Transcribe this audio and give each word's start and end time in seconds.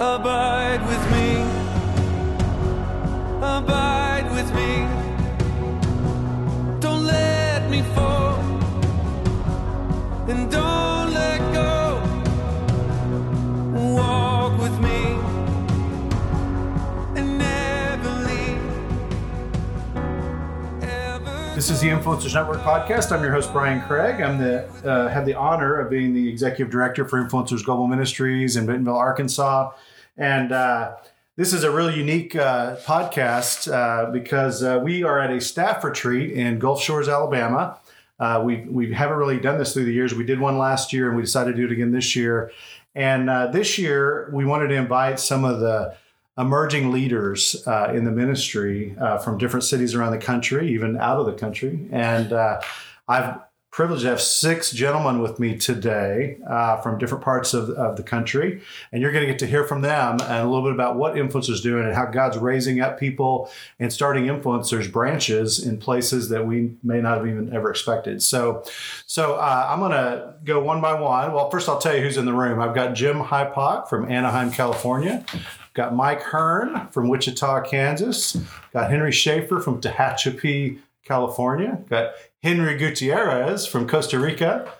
Abide 0.00 0.80
with 0.86 1.10
me. 1.10 1.42
Abide 3.42 4.28
with 4.30 4.54
me. 4.54 4.86
Don't 6.78 7.04
let 7.04 7.68
me 7.68 7.82
fall. 7.96 8.38
And 10.28 10.48
don't 10.52 10.77
This 21.68 21.76
is 21.76 21.82
the 21.82 21.88
Influencers 21.90 22.32
Network 22.32 22.60
podcast. 22.60 23.12
I'm 23.12 23.22
your 23.22 23.30
host 23.30 23.52
Brian 23.52 23.82
Craig. 23.82 24.22
I'm 24.22 24.38
the 24.38 24.66
uh, 24.90 25.06
have 25.08 25.26
the 25.26 25.34
honor 25.34 25.78
of 25.78 25.90
being 25.90 26.14
the 26.14 26.26
executive 26.26 26.70
director 26.70 27.06
for 27.06 27.22
Influencers 27.22 27.62
Global 27.62 27.86
Ministries 27.86 28.56
in 28.56 28.64
Bentonville, 28.64 28.96
Arkansas, 28.96 29.72
and 30.16 30.50
uh, 30.50 30.96
this 31.36 31.52
is 31.52 31.64
a 31.64 31.70
really 31.70 31.94
unique 31.94 32.34
uh, 32.34 32.76
podcast 32.86 33.70
uh, 33.70 34.10
because 34.10 34.62
uh, 34.62 34.80
we 34.82 35.02
are 35.02 35.20
at 35.20 35.30
a 35.30 35.42
staff 35.42 35.84
retreat 35.84 36.30
in 36.30 36.58
Gulf 36.58 36.82
Shores, 36.82 37.06
Alabama. 37.06 37.78
Uh, 38.18 38.40
we 38.42 38.62
we 38.62 38.94
haven't 38.94 39.18
really 39.18 39.38
done 39.38 39.58
this 39.58 39.74
through 39.74 39.84
the 39.84 39.92
years. 39.92 40.14
We 40.14 40.24
did 40.24 40.40
one 40.40 40.56
last 40.56 40.94
year, 40.94 41.08
and 41.08 41.16
we 41.18 41.22
decided 41.22 41.54
to 41.54 41.56
do 41.58 41.66
it 41.66 41.72
again 41.72 41.92
this 41.92 42.16
year. 42.16 42.50
And 42.94 43.28
this 43.52 43.76
year, 43.76 44.30
we 44.32 44.46
wanted 44.46 44.68
to 44.68 44.74
invite 44.74 45.20
some 45.20 45.44
of 45.44 45.60
the 45.60 45.94
emerging 46.38 46.92
leaders 46.92 47.66
uh, 47.66 47.92
in 47.94 48.04
the 48.04 48.10
ministry 48.10 48.94
uh, 49.00 49.18
from 49.18 49.38
different 49.38 49.64
cities 49.64 49.94
around 49.94 50.12
the 50.12 50.18
country, 50.18 50.72
even 50.72 50.96
out 50.96 51.18
of 51.18 51.26
the 51.26 51.32
country. 51.32 51.88
And 51.90 52.32
uh, 52.32 52.60
I've 53.08 53.40
privileged 53.70 54.02
to 54.02 54.08
have 54.08 54.20
six 54.20 54.72
gentlemen 54.72 55.20
with 55.20 55.38
me 55.38 55.56
today 55.56 56.36
uh, 56.48 56.78
from 56.78 56.98
different 56.98 57.22
parts 57.22 57.54
of, 57.54 57.70
of 57.70 57.96
the 57.96 58.02
country. 58.02 58.60
And 58.90 59.02
you're 59.02 59.12
going 59.12 59.24
to 59.24 59.30
get 59.30 59.38
to 59.40 59.46
hear 59.46 59.62
from 59.62 59.82
them 59.82 60.18
and 60.20 60.44
a 60.44 60.44
little 60.48 60.64
bit 60.64 60.72
about 60.72 60.96
what 60.96 61.14
influencers 61.14 61.62
doing 61.62 61.84
and 61.84 61.94
how 61.94 62.06
God's 62.06 62.38
raising 62.38 62.80
up 62.80 62.98
people 62.98 63.50
and 63.78 63.92
starting 63.92 64.24
influencers 64.24 64.90
branches 64.90 65.64
in 65.64 65.78
places 65.78 66.28
that 66.30 66.46
we 66.46 66.72
may 66.82 67.00
not 67.00 67.18
have 67.18 67.28
even 67.28 67.54
ever 67.54 67.70
expected. 67.70 68.20
So, 68.22 68.64
so 69.06 69.34
uh, 69.34 69.66
I'm 69.70 69.78
going 69.78 69.92
to 69.92 70.34
go 70.44 70.60
one 70.60 70.80
by 70.80 70.98
one. 70.98 71.32
Well, 71.32 71.48
first 71.50 71.68
I'll 71.68 71.78
tell 71.78 71.94
you 71.94 72.02
who's 72.02 72.16
in 72.16 72.24
the 72.24 72.34
room. 72.34 72.60
I've 72.60 72.74
got 72.74 72.94
Jim 72.94 73.18
Hypock 73.18 73.88
from 73.88 74.10
Anaheim, 74.10 74.50
California. 74.50 75.24
Got 75.78 75.94
Mike 75.94 76.22
Hearn 76.22 76.88
from 76.90 77.06
Wichita, 77.06 77.60
Kansas. 77.60 78.36
Got 78.72 78.90
Henry 78.90 79.12
Schaefer 79.12 79.60
from 79.60 79.80
Tehachapi, 79.80 80.80
California. 81.04 81.78
Got 81.88 82.14
Henry 82.42 82.76
Gutierrez 82.76 83.64
from 83.64 83.86
Costa 83.86 84.18
Rica. 84.18 84.72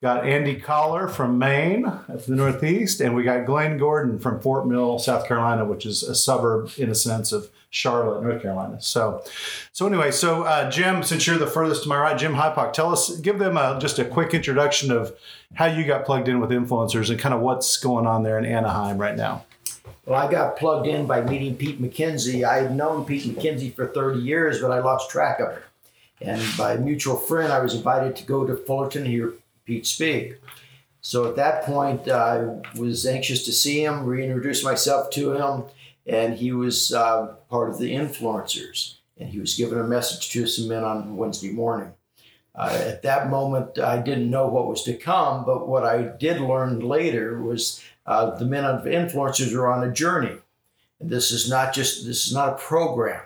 Got 0.00 0.24
Andy 0.24 0.54
Collar 0.54 1.08
from 1.08 1.36
Maine, 1.36 1.84
up 1.84 2.26
the 2.26 2.36
Northeast. 2.36 3.00
And 3.00 3.16
we 3.16 3.24
got 3.24 3.44
Glenn 3.44 3.76
Gordon 3.76 4.20
from 4.20 4.40
Fort 4.40 4.68
Mill, 4.68 5.00
South 5.00 5.26
Carolina, 5.26 5.64
which 5.64 5.84
is 5.84 6.04
a 6.04 6.14
suburb, 6.14 6.70
in 6.78 6.90
a 6.90 6.94
sense, 6.94 7.32
of 7.32 7.50
Charlotte, 7.70 8.22
North 8.22 8.40
Carolina. 8.40 8.80
So, 8.80 9.24
so 9.72 9.88
anyway, 9.88 10.12
so 10.12 10.44
uh, 10.44 10.70
Jim, 10.70 11.02
since 11.02 11.26
you're 11.26 11.38
the 11.38 11.48
furthest 11.48 11.82
to 11.82 11.88
my 11.88 11.98
right, 11.98 12.16
Jim 12.16 12.34
Hypock, 12.34 12.72
tell 12.72 12.92
us, 12.92 13.16
give 13.16 13.40
them 13.40 13.56
a, 13.56 13.80
just 13.80 13.98
a 13.98 14.04
quick 14.04 14.32
introduction 14.32 14.92
of 14.92 15.12
how 15.54 15.66
you 15.66 15.84
got 15.84 16.04
plugged 16.04 16.28
in 16.28 16.38
with 16.38 16.50
influencers 16.50 17.10
and 17.10 17.18
kind 17.18 17.34
of 17.34 17.40
what's 17.40 17.76
going 17.78 18.06
on 18.06 18.22
there 18.22 18.38
in 18.38 18.44
Anaheim 18.44 18.98
right 18.98 19.16
now. 19.16 19.44
Well, 20.06 20.24
I 20.24 20.30
got 20.30 20.56
plugged 20.56 20.86
in 20.86 21.06
by 21.08 21.20
meeting 21.20 21.56
Pete 21.56 21.82
McKenzie. 21.82 22.44
I 22.44 22.62
had 22.62 22.76
known 22.76 23.04
Pete 23.04 23.24
McKenzie 23.24 23.74
for 23.74 23.88
30 23.88 24.20
years, 24.20 24.60
but 24.60 24.70
I 24.70 24.78
lost 24.78 25.10
track 25.10 25.40
of 25.40 25.50
it. 25.50 25.64
And 26.20 26.40
by 26.56 26.74
a 26.74 26.78
mutual 26.80 27.16
friend, 27.16 27.52
I 27.52 27.58
was 27.58 27.74
invited 27.74 28.14
to 28.16 28.24
go 28.24 28.46
to 28.46 28.56
Fullerton 28.56 29.02
to 29.02 29.10
hear 29.10 29.34
Pete 29.64 29.84
speak. 29.84 30.36
So 31.00 31.28
at 31.28 31.36
that 31.36 31.64
point, 31.64 32.08
I 32.08 32.60
was 32.76 33.04
anxious 33.04 33.44
to 33.46 33.52
see 33.52 33.84
him, 33.84 34.04
reintroduce 34.04 34.62
myself 34.62 35.10
to 35.10 35.32
him, 35.32 35.64
and 36.06 36.34
he 36.34 36.52
was 36.52 36.94
uh, 36.94 37.34
part 37.50 37.68
of 37.70 37.78
the 37.78 37.92
influencers. 37.92 38.98
And 39.18 39.30
he 39.30 39.40
was 39.40 39.54
giving 39.54 39.78
a 39.78 39.84
message 39.84 40.30
to 40.30 40.46
some 40.46 40.68
men 40.68 40.84
on 40.84 41.16
Wednesday 41.16 41.50
morning. 41.50 41.92
Uh, 42.54 42.78
at 42.80 43.02
that 43.02 43.28
moment, 43.28 43.78
I 43.78 44.00
didn't 44.00 44.30
know 44.30 44.46
what 44.46 44.68
was 44.68 44.84
to 44.84 44.94
come, 44.94 45.44
but 45.44 45.68
what 45.68 45.84
I 45.84 46.02
did 46.02 46.40
learn 46.40 46.78
later 46.80 47.42
was 47.42 47.82
uh, 48.06 48.30
the 48.36 48.44
men 48.44 48.64
of 48.64 48.84
influencers 48.84 49.54
are 49.54 49.68
on 49.68 49.88
a 49.88 49.92
journey. 49.92 50.38
And 51.00 51.10
this 51.10 51.30
is 51.30 51.48
not 51.48 51.74
just 51.74 52.06
this 52.06 52.26
is 52.26 52.32
not 52.32 52.48
a 52.48 52.56
program. 52.56 53.22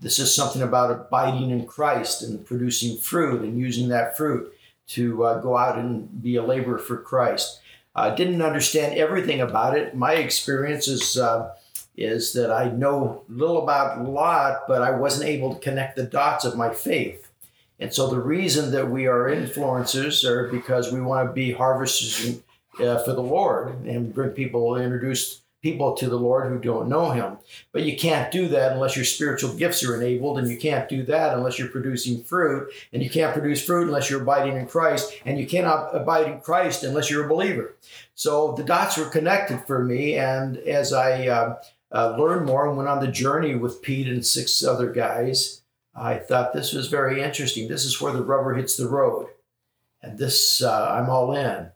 This 0.00 0.18
is 0.18 0.34
something 0.34 0.62
about 0.62 0.90
abiding 0.90 1.50
in 1.50 1.66
Christ 1.66 2.22
and 2.22 2.44
producing 2.44 2.98
fruit 2.98 3.42
and 3.42 3.58
using 3.58 3.88
that 3.88 4.16
fruit 4.16 4.52
to 4.88 5.24
uh, 5.24 5.40
go 5.40 5.56
out 5.56 5.78
and 5.78 6.22
be 6.22 6.36
a 6.36 6.42
laborer 6.42 6.78
for 6.78 6.98
Christ. 6.98 7.60
I 7.94 8.14
didn't 8.14 8.42
understand 8.42 8.98
everything 8.98 9.40
about 9.40 9.76
it. 9.76 9.94
My 9.94 10.14
experience 10.14 10.88
is 10.88 11.16
uh, 11.16 11.54
is 11.96 12.32
that 12.32 12.50
I 12.50 12.70
know 12.70 13.22
little 13.28 13.62
about 13.62 13.98
a 13.98 14.02
lot, 14.02 14.62
but 14.66 14.82
I 14.82 14.90
wasn't 14.90 15.28
able 15.28 15.54
to 15.54 15.60
connect 15.60 15.96
the 15.96 16.02
dots 16.02 16.44
of 16.44 16.56
my 16.56 16.74
faith. 16.74 17.30
And 17.78 17.92
so 17.92 18.08
the 18.08 18.20
reason 18.20 18.72
that 18.72 18.90
we 18.90 19.06
are 19.06 19.24
influencers 19.24 20.24
are 20.24 20.48
because 20.48 20.92
we 20.92 21.00
want 21.00 21.28
to 21.28 21.32
be 21.32 21.52
harvesters 21.52 22.40
uh, 22.80 22.98
for 22.98 23.12
the 23.12 23.22
Lord 23.22 23.84
and 23.86 24.12
bring 24.14 24.30
people, 24.30 24.76
introduce 24.76 25.42
people 25.64 25.94
to 25.94 26.10
the 26.10 26.18
Lord 26.18 26.52
who 26.52 26.58
don't 26.58 26.90
know 26.90 27.10
Him. 27.10 27.38
But 27.72 27.84
you 27.84 27.96
can't 27.96 28.30
do 28.30 28.48
that 28.48 28.72
unless 28.72 28.96
your 28.96 29.06
spiritual 29.06 29.54
gifts 29.54 29.82
are 29.82 29.96
enabled, 29.96 30.38
and 30.38 30.46
you 30.46 30.58
can't 30.58 30.90
do 30.90 31.02
that 31.04 31.34
unless 31.34 31.58
you're 31.58 31.68
producing 31.68 32.22
fruit, 32.22 32.70
and 32.92 33.02
you 33.02 33.08
can't 33.08 33.32
produce 33.32 33.64
fruit 33.64 33.86
unless 33.86 34.10
you're 34.10 34.20
abiding 34.22 34.58
in 34.58 34.66
Christ, 34.66 35.14
and 35.24 35.38
you 35.38 35.46
cannot 35.46 35.96
abide 35.96 36.26
in 36.26 36.40
Christ 36.40 36.84
unless 36.84 37.10
you're 37.10 37.24
a 37.24 37.28
believer. 37.28 37.76
So 38.14 38.52
the 38.52 38.62
dots 38.62 38.98
were 38.98 39.06
connected 39.08 39.64
for 39.66 39.82
me, 39.82 40.16
and 40.16 40.58
as 40.58 40.92
I 40.92 41.28
uh, 41.28 41.56
uh, 41.90 42.16
learned 42.18 42.44
more 42.44 42.68
and 42.68 42.76
went 42.76 42.90
on 42.90 43.00
the 43.00 43.10
journey 43.10 43.54
with 43.54 43.80
Pete 43.80 44.06
and 44.06 44.24
six 44.24 44.62
other 44.62 44.92
guys, 44.92 45.62
I 45.96 46.16
thought 46.16 46.52
this 46.52 46.74
was 46.74 46.88
very 46.88 47.22
interesting. 47.22 47.68
This 47.68 47.86
is 47.86 48.00
where 48.02 48.12
the 48.12 48.22
rubber 48.22 48.52
hits 48.52 48.76
the 48.76 48.88
road, 48.88 49.28
and 50.02 50.18
this 50.18 50.62
uh, 50.62 50.88
I'm 50.90 51.08
all 51.08 51.34
in. 51.34 51.70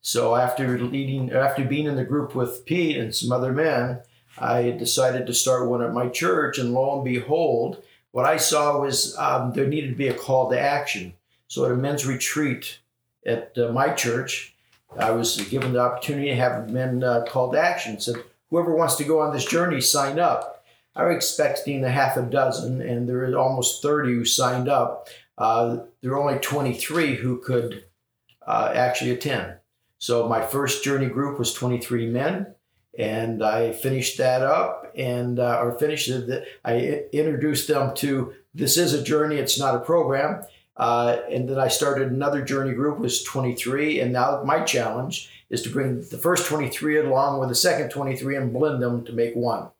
So 0.00 0.36
after 0.36 0.78
leading, 0.78 1.32
after 1.32 1.64
being 1.64 1.86
in 1.86 1.96
the 1.96 2.04
group 2.04 2.34
with 2.34 2.64
Pete 2.64 2.96
and 2.96 3.14
some 3.14 3.32
other 3.32 3.52
men, 3.52 4.00
I 4.38 4.70
decided 4.70 5.26
to 5.26 5.34
start 5.34 5.68
one 5.68 5.82
at 5.82 5.92
my 5.92 6.08
church, 6.08 6.58
and 6.58 6.72
lo 6.72 6.94
and 6.94 7.04
behold, 7.04 7.82
what 8.12 8.24
I 8.24 8.36
saw 8.36 8.80
was 8.80 9.16
um, 9.18 9.52
there 9.52 9.66
needed 9.66 9.90
to 9.90 9.96
be 9.96 10.08
a 10.08 10.14
call 10.14 10.50
to 10.50 10.58
action. 10.58 11.14
So 11.48 11.64
at 11.64 11.72
a 11.72 11.76
men's 11.76 12.06
retreat 12.06 12.78
at 13.26 13.56
uh, 13.58 13.72
my 13.72 13.90
church, 13.90 14.54
I 14.98 15.10
was 15.10 15.36
given 15.48 15.72
the 15.72 15.80
opportunity 15.80 16.28
to 16.28 16.36
have 16.36 16.70
men 16.70 17.02
uh, 17.02 17.24
call 17.28 17.52
to 17.52 17.60
action. 17.60 18.00
Said, 18.00 18.16
whoever 18.50 18.74
wants 18.74 18.96
to 18.96 19.04
go 19.04 19.20
on 19.20 19.32
this 19.32 19.44
journey, 19.44 19.80
sign 19.80 20.18
up. 20.18 20.64
I 20.96 21.04
was 21.04 21.16
expecting 21.16 21.84
a 21.84 21.90
half 21.90 22.16
a 22.16 22.22
dozen, 22.22 22.80
and 22.80 23.08
there 23.08 23.18
were 23.18 23.36
almost 23.36 23.82
30 23.82 24.14
who 24.14 24.24
signed 24.24 24.68
up. 24.68 25.08
Uh, 25.36 25.78
there 26.00 26.10
were 26.10 26.18
only 26.18 26.38
23 26.38 27.16
who 27.16 27.38
could 27.38 27.84
uh, 28.46 28.72
actually 28.74 29.10
attend. 29.10 29.54
So 29.98 30.28
my 30.28 30.42
first 30.42 30.84
journey 30.84 31.06
group 31.06 31.38
was 31.38 31.52
23 31.52 32.06
men, 32.06 32.54
and 32.98 33.42
I 33.42 33.72
finished 33.72 34.18
that 34.18 34.42
up 34.42 34.92
and 34.96 35.38
uh, 35.38 35.60
or 35.60 35.78
finished 35.78 36.08
it. 36.08 36.46
I 36.64 37.04
introduced 37.12 37.68
them 37.68 37.94
to 37.96 38.34
this 38.54 38.76
is 38.76 38.94
a 38.94 39.02
journey; 39.02 39.36
it's 39.36 39.58
not 39.58 39.74
a 39.74 39.80
program. 39.80 40.44
Uh, 40.76 41.20
and 41.28 41.48
then 41.48 41.58
I 41.58 41.66
started 41.66 42.12
another 42.12 42.40
journey 42.40 42.72
group 42.72 43.00
was 43.00 43.24
23, 43.24 43.98
and 43.98 44.12
now 44.12 44.44
my 44.44 44.62
challenge 44.62 45.28
is 45.50 45.62
to 45.62 45.70
bring 45.70 46.02
the 46.02 46.18
first 46.18 46.46
23 46.46 46.98
along 46.98 47.40
with 47.40 47.48
the 47.48 47.54
second 47.56 47.90
23 47.90 48.36
and 48.36 48.52
blend 48.52 48.80
them 48.80 49.04
to 49.04 49.12
make 49.12 49.34
one. 49.34 49.70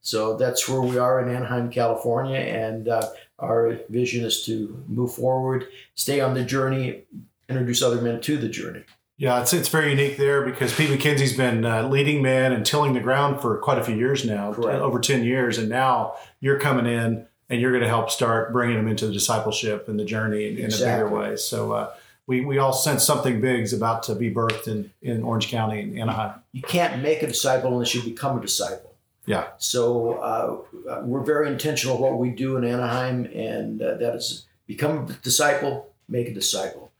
So 0.00 0.38
that's 0.38 0.66
where 0.66 0.80
we 0.80 0.96
are 0.96 1.20
in 1.20 1.34
Anaheim, 1.34 1.70
California, 1.70 2.38
and 2.38 2.88
uh, 2.88 3.10
our 3.38 3.80
vision 3.90 4.24
is 4.24 4.44
to 4.46 4.82
move 4.88 5.14
forward, 5.14 5.66
stay 5.94 6.20
on 6.20 6.32
the 6.32 6.44
journey, 6.44 7.02
introduce 7.50 7.82
other 7.82 8.00
men 8.00 8.22
to 8.22 8.38
the 8.38 8.48
journey. 8.48 8.84
Yeah, 9.20 9.42
it's, 9.42 9.52
it's 9.52 9.68
very 9.68 9.90
unique 9.90 10.16
there 10.16 10.46
because 10.46 10.74
Pete 10.74 10.88
McKenzie's 10.88 11.36
been 11.36 11.66
uh, 11.66 11.86
leading 11.86 12.22
men 12.22 12.52
and 12.52 12.64
tilling 12.64 12.94
the 12.94 13.00
ground 13.00 13.42
for 13.42 13.58
quite 13.58 13.76
a 13.76 13.84
few 13.84 13.94
years 13.94 14.24
now, 14.24 14.54
over 14.54 14.98
10 14.98 15.24
years. 15.24 15.58
And 15.58 15.68
now 15.68 16.14
you're 16.40 16.58
coming 16.58 16.86
in 16.86 17.26
and 17.50 17.60
you're 17.60 17.70
going 17.70 17.82
to 17.82 17.88
help 17.88 18.10
start 18.10 18.50
bringing 18.50 18.78
them 18.78 18.88
into 18.88 19.06
the 19.06 19.12
discipleship 19.12 19.88
and 19.88 20.00
the 20.00 20.06
journey 20.06 20.48
in, 20.48 20.56
in 20.56 20.72
a 20.72 20.78
bigger 20.78 21.06
way. 21.06 21.36
So 21.36 21.72
uh, 21.72 21.92
we, 22.26 22.46
we 22.46 22.56
all 22.56 22.72
sense 22.72 23.04
something 23.04 23.42
big 23.42 23.60
is 23.60 23.74
about 23.74 24.04
to 24.04 24.14
be 24.14 24.32
birthed 24.32 24.66
in, 24.66 24.90
in 25.02 25.22
Orange 25.22 25.48
County 25.48 25.82
and 25.82 25.98
Anaheim. 25.98 26.40
You 26.52 26.62
can't 26.62 27.02
make 27.02 27.22
a 27.22 27.26
disciple 27.26 27.72
unless 27.72 27.94
you 27.94 28.02
become 28.02 28.38
a 28.38 28.40
disciple. 28.40 28.94
Yeah. 29.26 29.48
So 29.58 30.14
uh, 30.14 31.02
we're 31.02 31.24
very 31.24 31.48
intentional 31.48 31.98
what 31.98 32.16
we 32.16 32.30
do 32.30 32.56
in 32.56 32.64
Anaheim, 32.64 33.26
and 33.34 33.82
uh, 33.82 33.96
that 33.96 34.14
is 34.14 34.46
become 34.66 35.10
a 35.10 35.12
disciple, 35.22 35.92
make 36.08 36.28
a 36.28 36.32
disciple, 36.32 36.90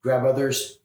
grab 0.00 0.24
others 0.24 0.77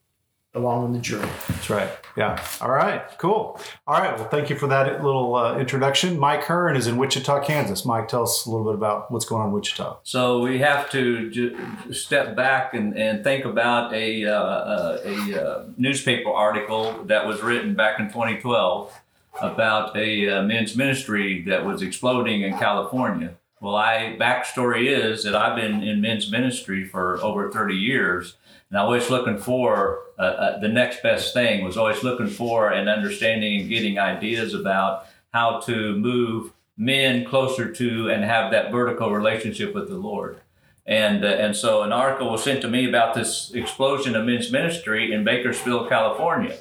along 0.55 0.83
on 0.83 0.93
the 0.93 0.99
journey. 0.99 1.31
That's 1.47 1.69
right. 1.69 1.89
Yeah. 2.15 2.43
All 2.61 2.69
right. 2.69 3.01
Cool. 3.17 3.59
All 3.87 3.99
right. 3.99 4.17
Well, 4.17 4.29
thank 4.29 4.49
you 4.49 4.55
for 4.55 4.67
that 4.67 5.03
little 5.03 5.35
uh, 5.35 5.57
introduction. 5.57 6.19
Mike 6.19 6.43
Hearn 6.43 6.75
is 6.75 6.85
in 6.85 6.97
Wichita, 6.97 7.43
Kansas. 7.43 7.85
Mike, 7.85 8.07
tell 8.07 8.23
us 8.23 8.45
a 8.45 8.51
little 8.51 8.65
bit 8.65 8.75
about 8.75 9.09
what's 9.09 9.25
going 9.25 9.41
on 9.41 9.47
in 9.47 9.53
Wichita. 9.53 9.97
So 10.03 10.41
we 10.41 10.59
have 10.59 10.89
to 10.91 11.29
ju- 11.31 11.57
step 11.91 12.35
back 12.35 12.75
and, 12.75 12.95
and 12.95 13.23
think 13.23 13.45
about 13.45 13.93
a, 13.93 14.25
uh, 14.25 14.33
uh, 14.33 15.01
a 15.03 15.43
uh, 15.43 15.65
newspaper 15.77 16.29
article 16.29 17.03
that 17.05 17.25
was 17.25 17.41
written 17.41 17.73
back 17.73 17.99
in 17.99 18.07
2012 18.07 18.93
about 19.41 19.97
a 19.97 20.29
uh, 20.29 20.43
men's 20.43 20.75
ministry 20.75 21.41
that 21.47 21.65
was 21.65 21.81
exploding 21.81 22.43
in 22.43 22.55
California. 22.59 23.33
Well, 23.59 23.75
I 23.75 24.17
backstory 24.19 24.87
is 24.87 25.23
that 25.23 25.35
I've 25.35 25.55
been 25.55 25.81
in 25.81 26.01
men's 26.01 26.29
ministry 26.29 26.85
for 26.85 27.19
over 27.23 27.49
30 27.49 27.73
years, 27.73 28.35
and 28.69 28.77
I 28.77 28.83
was 28.83 29.09
looking 29.09 29.37
for 29.37 30.02
uh, 30.17 30.21
uh, 30.21 30.59
the 30.59 30.67
next 30.67 31.01
best 31.03 31.33
thing. 31.33 31.63
Was 31.63 31.77
always 31.77 32.03
looking 32.03 32.27
for 32.27 32.71
and 32.71 32.89
understanding 32.89 33.61
and 33.61 33.69
getting 33.69 33.99
ideas 33.99 34.53
about 34.53 35.05
how 35.33 35.59
to 35.61 35.95
move 35.95 36.53
men 36.77 37.25
closer 37.25 37.71
to 37.71 38.09
and 38.09 38.23
have 38.23 38.51
that 38.51 38.71
vertical 38.71 39.11
relationship 39.11 39.73
with 39.73 39.89
the 39.89 39.95
Lord. 39.95 40.39
And, 40.85 41.23
uh, 41.23 41.29
and 41.29 41.55
so 41.55 41.83
an 41.83 41.93
article 41.93 42.29
was 42.29 42.43
sent 42.43 42.61
to 42.61 42.67
me 42.67 42.87
about 42.87 43.13
this 43.15 43.51
explosion 43.53 44.15
of 44.15 44.25
men's 44.25 44.51
ministry 44.51 45.13
in 45.13 45.23
Bakersfield, 45.23 45.87
California. 45.87 46.57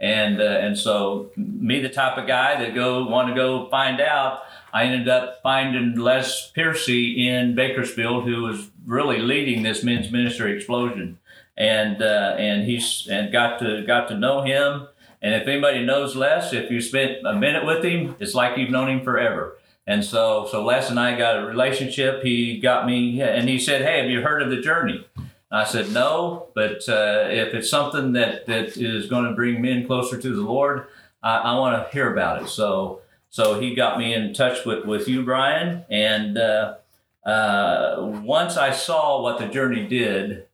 And, 0.00 0.40
uh, 0.40 0.44
and 0.44 0.76
so 0.76 1.30
me, 1.36 1.80
the 1.80 1.88
type 1.88 2.16
of 2.16 2.26
guy 2.26 2.58
that 2.58 2.74
go 2.74 3.06
want 3.06 3.28
to 3.28 3.34
go 3.34 3.68
find 3.68 4.00
out, 4.00 4.40
I 4.72 4.84
ended 4.84 5.08
up 5.08 5.40
finding 5.42 5.96
Les 5.96 6.50
Piercy 6.52 7.28
in 7.28 7.54
Bakersfield, 7.54 8.24
who 8.24 8.42
was 8.42 8.70
really 8.86 9.18
leading 9.18 9.62
this 9.62 9.84
men's 9.84 10.10
ministry 10.10 10.56
explosion. 10.56 11.18
And, 11.60 12.02
uh, 12.02 12.34
and 12.38 12.64
he's, 12.64 13.06
and 13.08 13.30
got 13.30 13.60
to, 13.60 13.84
got 13.86 14.08
to 14.08 14.18
know 14.18 14.42
him. 14.42 14.88
And 15.22 15.34
if 15.34 15.46
anybody 15.46 15.84
knows 15.84 16.16
Les, 16.16 16.52
if 16.52 16.70
you 16.70 16.80
spent 16.80 17.18
a 17.26 17.34
minute 17.34 17.66
with 17.66 17.84
him, 17.84 18.16
it's 18.18 18.34
like 18.34 18.56
you've 18.56 18.70
known 18.70 18.88
him 18.88 19.04
forever. 19.04 19.58
And 19.86 20.04
so, 20.04 20.46
so 20.50 20.64
Les 20.64 20.88
and 20.88 21.00
I 21.00 21.18
got 21.18 21.38
a 21.38 21.44
relationship. 21.44 22.22
He 22.22 22.58
got 22.60 22.86
me, 22.86 23.20
and 23.20 23.48
he 23.48 23.58
said, 23.58 23.82
"Hey, 23.82 24.00
have 24.00 24.10
you 24.10 24.22
heard 24.22 24.40
of 24.40 24.48
the 24.48 24.60
journey?" 24.60 25.04
I 25.50 25.64
said, 25.64 25.92
"No, 25.92 26.48
but 26.54 26.88
uh, 26.88 27.26
if 27.28 27.54
it's 27.54 27.68
something 27.68 28.12
that 28.12 28.46
that 28.46 28.76
is 28.76 29.08
going 29.08 29.24
to 29.24 29.34
bring 29.34 29.60
men 29.60 29.86
closer 29.86 30.20
to 30.20 30.34
the 30.34 30.42
Lord, 30.42 30.86
I, 31.22 31.38
I 31.38 31.58
want 31.58 31.74
to 31.76 31.92
hear 31.92 32.12
about 32.12 32.42
it." 32.42 32.48
So, 32.48 33.00
so 33.30 33.60
he 33.60 33.74
got 33.74 33.98
me 33.98 34.14
in 34.14 34.32
touch 34.32 34.64
with 34.64 34.84
with 34.84 35.08
you, 35.08 35.24
Brian, 35.24 35.84
and 35.90 36.38
uh, 36.38 36.76
uh, 37.24 37.96
once 38.22 38.56
I 38.56 38.70
saw 38.70 39.20
what 39.22 39.38
the 39.38 39.48
journey 39.48 39.88
did, 39.88 40.46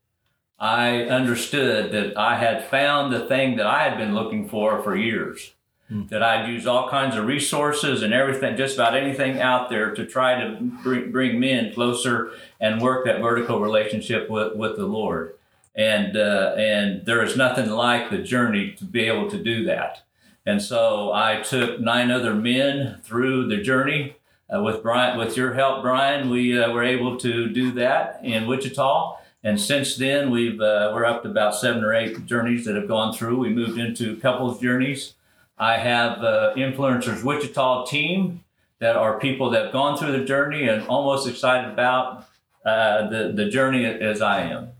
I 0.58 1.02
understood 1.02 1.92
that 1.92 2.16
I 2.16 2.36
had 2.36 2.64
found 2.64 3.12
the 3.12 3.26
thing 3.26 3.56
that 3.56 3.66
I 3.66 3.82
had 3.82 3.98
been 3.98 4.14
looking 4.14 4.48
for 4.48 4.82
for 4.82 4.96
years 4.96 5.52
that 5.88 6.22
I'd 6.22 6.48
used 6.48 6.66
all 6.66 6.88
kinds 6.88 7.14
of 7.14 7.26
resources 7.26 8.02
and 8.02 8.12
everything, 8.12 8.56
just 8.56 8.74
about 8.74 8.96
anything 8.96 9.40
out 9.40 9.70
there 9.70 9.94
to 9.94 10.04
try 10.04 10.40
to 10.40 10.56
bring, 10.82 11.12
bring 11.12 11.38
men 11.38 11.72
closer 11.72 12.32
and 12.60 12.80
work 12.80 13.04
that 13.04 13.20
vertical 13.20 13.60
relationship 13.60 14.28
with, 14.28 14.56
with 14.56 14.76
the 14.76 14.86
Lord. 14.86 15.34
And, 15.76 16.16
uh, 16.16 16.54
and 16.56 17.06
there 17.06 17.22
is 17.22 17.36
nothing 17.36 17.70
like 17.70 18.10
the 18.10 18.18
journey 18.18 18.72
to 18.72 18.84
be 18.84 19.04
able 19.04 19.30
to 19.30 19.40
do 19.40 19.64
that. 19.66 20.02
And 20.44 20.60
so 20.60 21.12
I 21.12 21.42
took 21.42 21.80
nine 21.80 22.10
other 22.10 22.34
men 22.34 23.00
through 23.04 23.48
the 23.48 23.58
journey. 23.58 24.16
Uh, 24.52 24.62
with 24.62 24.80
Brian, 24.82 25.18
with 25.18 25.36
your 25.36 25.54
help, 25.54 25.82
Brian, 25.82 26.30
we 26.30 26.56
uh, 26.56 26.72
were 26.72 26.84
able 26.84 27.16
to 27.18 27.48
do 27.48 27.72
that 27.72 28.20
in 28.22 28.46
Wichita. 28.46 29.18
And 29.46 29.60
since 29.60 29.94
then, 29.94 30.32
we've 30.32 30.60
uh, 30.60 30.90
we're 30.92 31.04
up 31.04 31.22
to 31.22 31.30
about 31.30 31.54
seven 31.54 31.84
or 31.84 31.94
eight 31.94 32.26
journeys 32.26 32.64
that 32.64 32.74
have 32.74 32.88
gone 32.88 33.14
through. 33.14 33.38
We 33.38 33.50
moved 33.50 33.78
into 33.78 34.16
couples 34.16 34.60
journeys. 34.60 35.14
I 35.56 35.76
have 35.76 36.18
uh, 36.18 36.54
Influencers 36.56 37.22
Wichita 37.22 37.86
team 37.86 38.42
that 38.80 38.96
are 38.96 39.20
people 39.20 39.50
that 39.50 39.66
have 39.66 39.72
gone 39.72 39.96
through 39.96 40.18
the 40.18 40.24
journey 40.24 40.66
and 40.66 40.84
almost 40.88 41.28
excited 41.28 41.70
about 41.72 42.26
uh, 42.64 43.08
the, 43.08 43.32
the 43.36 43.48
journey 43.48 43.84
as 43.84 44.20
I 44.20 44.40
am. 44.40 44.70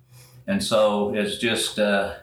And 0.49 0.65
so 0.65 1.15
it's 1.15 1.39
just, 1.39 1.79
uh, 1.79 2.15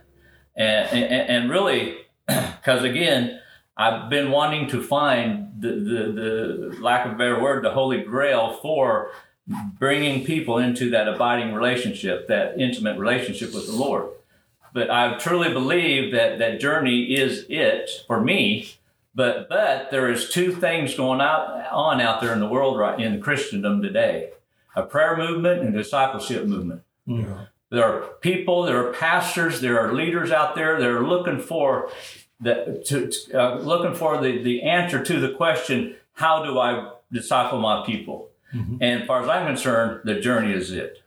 and, 0.54 0.90
and, 0.92 1.30
and 1.30 1.50
really, 1.50 1.96
because 2.28 2.84
again, 2.84 3.40
I've 3.78 4.10
been 4.10 4.32
wanting 4.32 4.68
to 4.72 4.84
find 4.84 5.54
the, 5.62 5.70
the, 5.70 6.12
the 6.12 6.78
lack 6.82 7.06
of 7.06 7.14
a 7.14 7.16
better 7.16 7.42
word, 7.42 7.64
the 7.64 7.72
holy 7.72 8.04
grail 8.04 8.60
for 8.62 9.12
bringing 9.48 10.26
people 10.26 10.58
into 10.58 10.90
that 10.92 11.08
abiding 11.08 11.54
relationship, 11.54 12.28
that 12.28 12.60
intimate 12.60 12.98
relationship 12.98 13.54
with 13.54 13.68
the 13.68 13.74
Lord 13.74 14.10
but 14.74 14.90
I 14.90 15.18
truly 15.18 15.54
believe 15.54 16.12
that 16.14 16.40
that 16.40 16.60
journey 16.60 17.16
is 17.16 17.46
it 17.48 17.90
for 18.08 18.20
me. 18.20 18.74
But 19.16 19.48
but 19.48 19.92
there 19.92 20.12
is 20.12 20.30
two 20.30 20.52
things 20.52 20.96
going 20.96 21.22
out 21.22 21.68
on 21.72 22.02
out 22.02 22.20
there 22.20 22.34
in 22.34 22.40
the 22.40 22.48
world 22.48 22.80
right 22.80 23.00
in 23.00 23.22
Christendom 23.22 23.82
today: 23.82 24.32
a 24.76 24.82
prayer 24.82 25.16
movement 25.16 25.62
and 25.62 25.76
a 25.76 25.84
discipleship 25.84 26.46
movement. 26.48 26.82
There 27.70 27.86
are 27.86 28.02
people, 28.22 28.64
there 28.64 28.88
are 28.88 28.94
pastors, 28.94 29.62
there 29.62 29.80
are 29.80 29.94
leaders 29.94 30.30
out 30.32 30.54
there 30.56 30.80
that 30.80 30.88
are 30.88 31.08
looking 31.08 31.40
for 31.40 31.90
the 32.40 32.84
to, 32.88 33.12
uh, 33.40 33.58
looking 33.60 33.94
for 33.94 34.20
the 34.20 34.42
the 34.42 34.64
answer 34.64 35.04
to 35.04 35.20
the 35.20 35.30
question: 35.30 35.96
How 36.14 36.44
do 36.44 36.58
I 36.60 36.94
disciple 37.12 37.60
my 37.60 37.86
people? 37.86 38.30
And 38.54 39.02
as 39.02 39.08
far 39.08 39.22
as 39.24 39.30
I'm 39.30 39.48
concerned, 39.48 40.02
the 40.04 40.20
journey 40.20 40.54
is 40.54 40.72
it. 40.72 41.02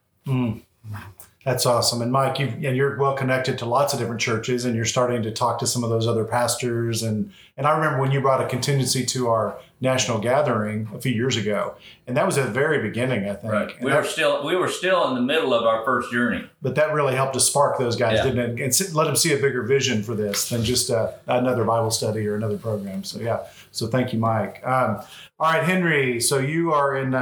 That's 1.44 1.64
awesome. 1.64 2.02
And 2.02 2.10
Mike, 2.10 2.40
you 2.40 2.46
and 2.48 2.76
you're 2.76 2.96
well 2.98 3.14
connected 3.14 3.56
to 3.58 3.66
lots 3.66 3.92
of 3.92 4.00
different 4.00 4.20
churches, 4.20 4.64
and 4.64 4.74
you're 4.74 4.84
starting 4.84 5.22
to 5.22 5.30
talk 5.30 5.60
to 5.60 5.66
some 5.66 5.84
of 5.84 5.90
those 5.90 6.08
other 6.08 6.24
pastors. 6.24 7.04
and 7.04 7.30
And 7.56 7.68
I 7.68 7.70
remember 7.76 8.00
when 8.00 8.10
you 8.10 8.20
brought 8.20 8.40
a 8.42 8.48
contingency 8.48 9.06
to 9.06 9.28
our 9.28 9.56
national 9.80 10.18
gathering 10.18 10.88
a 10.92 10.98
few 10.98 11.12
years 11.12 11.36
ago, 11.36 11.76
and 12.08 12.16
that 12.16 12.26
was 12.26 12.36
at 12.36 12.46
the 12.46 12.52
very 12.52 12.82
beginning, 12.82 13.30
I 13.30 13.34
think. 13.34 13.52
And 13.76 13.84
We 13.84 13.92
that- 13.92 14.02
were 14.02 14.08
still 14.08 14.44
we 14.44 14.56
were 14.56 14.66
still 14.68 15.06
in 15.06 15.14
the 15.14 15.20
middle 15.20 15.54
of 15.54 15.64
our 15.64 15.84
first 15.84 16.10
journey. 16.10 16.50
but 16.62 16.74
that 16.74 16.92
really 16.92 17.14
helped 17.14 17.34
to 17.34 17.40
spark 17.40 17.78
those 17.78 17.94
guys, 17.94 18.14
Yeah. 18.16 18.24
didn't 18.24 18.58
it? 18.58 18.64
And 18.64 18.94
let 18.96 19.04
them 19.04 19.14
see 19.14 19.32
a 19.32 19.36
bigger 19.38 19.62
vision 19.62 20.02
for 20.02 20.16
this 20.16 20.48
than 20.48 20.64
just 20.64 20.90
uh, 20.90 21.10
another 21.28 21.62
Bible 21.62 21.92
study 21.92 22.26
or 22.26 22.34
another 22.34 22.56
program. 22.58 23.04
So 23.04 23.20
yeah, 23.20 23.38
so 23.76 23.86
thank 23.86 24.12
you, 24.12 24.18
Mike. 24.18 24.66
Um, 24.66 25.00
all 25.38 25.52
right, 25.52 25.62
Henry. 25.62 26.20
So 26.20 26.38
you 26.38 26.72
are 26.72 26.96
in 26.96 27.14
a, 27.14 27.18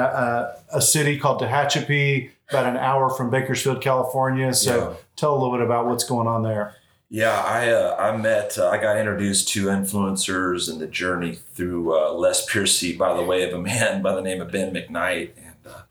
a, 0.73 0.77
a 0.79 0.81
city 0.81 1.19
called 1.19 1.41
Tehachapi, 1.41 2.31
about 2.49 2.67
an 2.67 2.77
hour 2.77 3.11
from 3.11 3.31
Bakersfield, 3.31 3.83
California. 3.83 4.53
So 4.55 4.91
Yeah. 4.91 4.97
tell 5.17 5.33
a 5.33 5.39
little 5.39 5.53
bit 5.57 5.65
about 5.65 5.87
what's 5.87 6.05
going 6.05 6.29
on 6.29 6.43
there. 6.43 6.75
Yeah, 7.11 7.39
I 7.47 7.71
uh, 7.71 7.97
I 7.99 8.17
met 8.17 8.59
uh, 8.59 8.69
I 8.71 8.79
got 8.79 8.97
introduced 8.97 9.49
to 9.51 9.67
influencers 9.67 10.71
and 10.71 10.81
the 10.81 10.87
journey 10.87 11.35
through 11.55 11.97
uh, 11.97 12.13
Les 12.13 12.45
Piercy 12.47 12.97
by 12.97 13.15
the 13.17 13.23
way 13.23 13.49
of 13.49 13.53
a 13.55 13.61
man 13.63 14.03
by 14.03 14.15
the 14.15 14.23
name 14.23 14.41
of 14.41 14.51
Ben 14.51 14.75
McKnight 14.75 15.31
and 15.37 15.55
uh, 15.67 15.83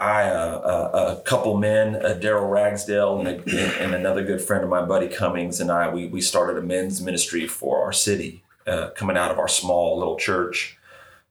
I 0.00 0.22
uh, 0.24 0.32
uh, 0.32 1.16
a 1.18 1.22
couple 1.22 1.56
men 1.56 1.94
uh, 1.96 2.18
Daryl 2.20 2.50
Ragsdale 2.50 3.20
and, 3.20 3.28
a, 3.28 3.82
and 3.82 3.94
another 3.94 4.24
good 4.24 4.40
friend 4.40 4.64
of 4.64 4.70
mine 4.70 4.88
Buddy 4.88 5.08
Cummings 5.08 5.60
and 5.60 5.70
I 5.70 5.88
we 5.92 6.06
we 6.06 6.20
started 6.20 6.56
a 6.58 6.62
men's 6.62 7.00
ministry 7.00 7.46
for 7.46 7.82
our 7.84 7.92
city 7.92 8.42
uh, 8.70 8.90
coming 8.90 9.16
out 9.16 9.30
of 9.30 9.38
our 9.38 9.48
small 9.48 9.98
little 9.98 10.16
church 10.16 10.78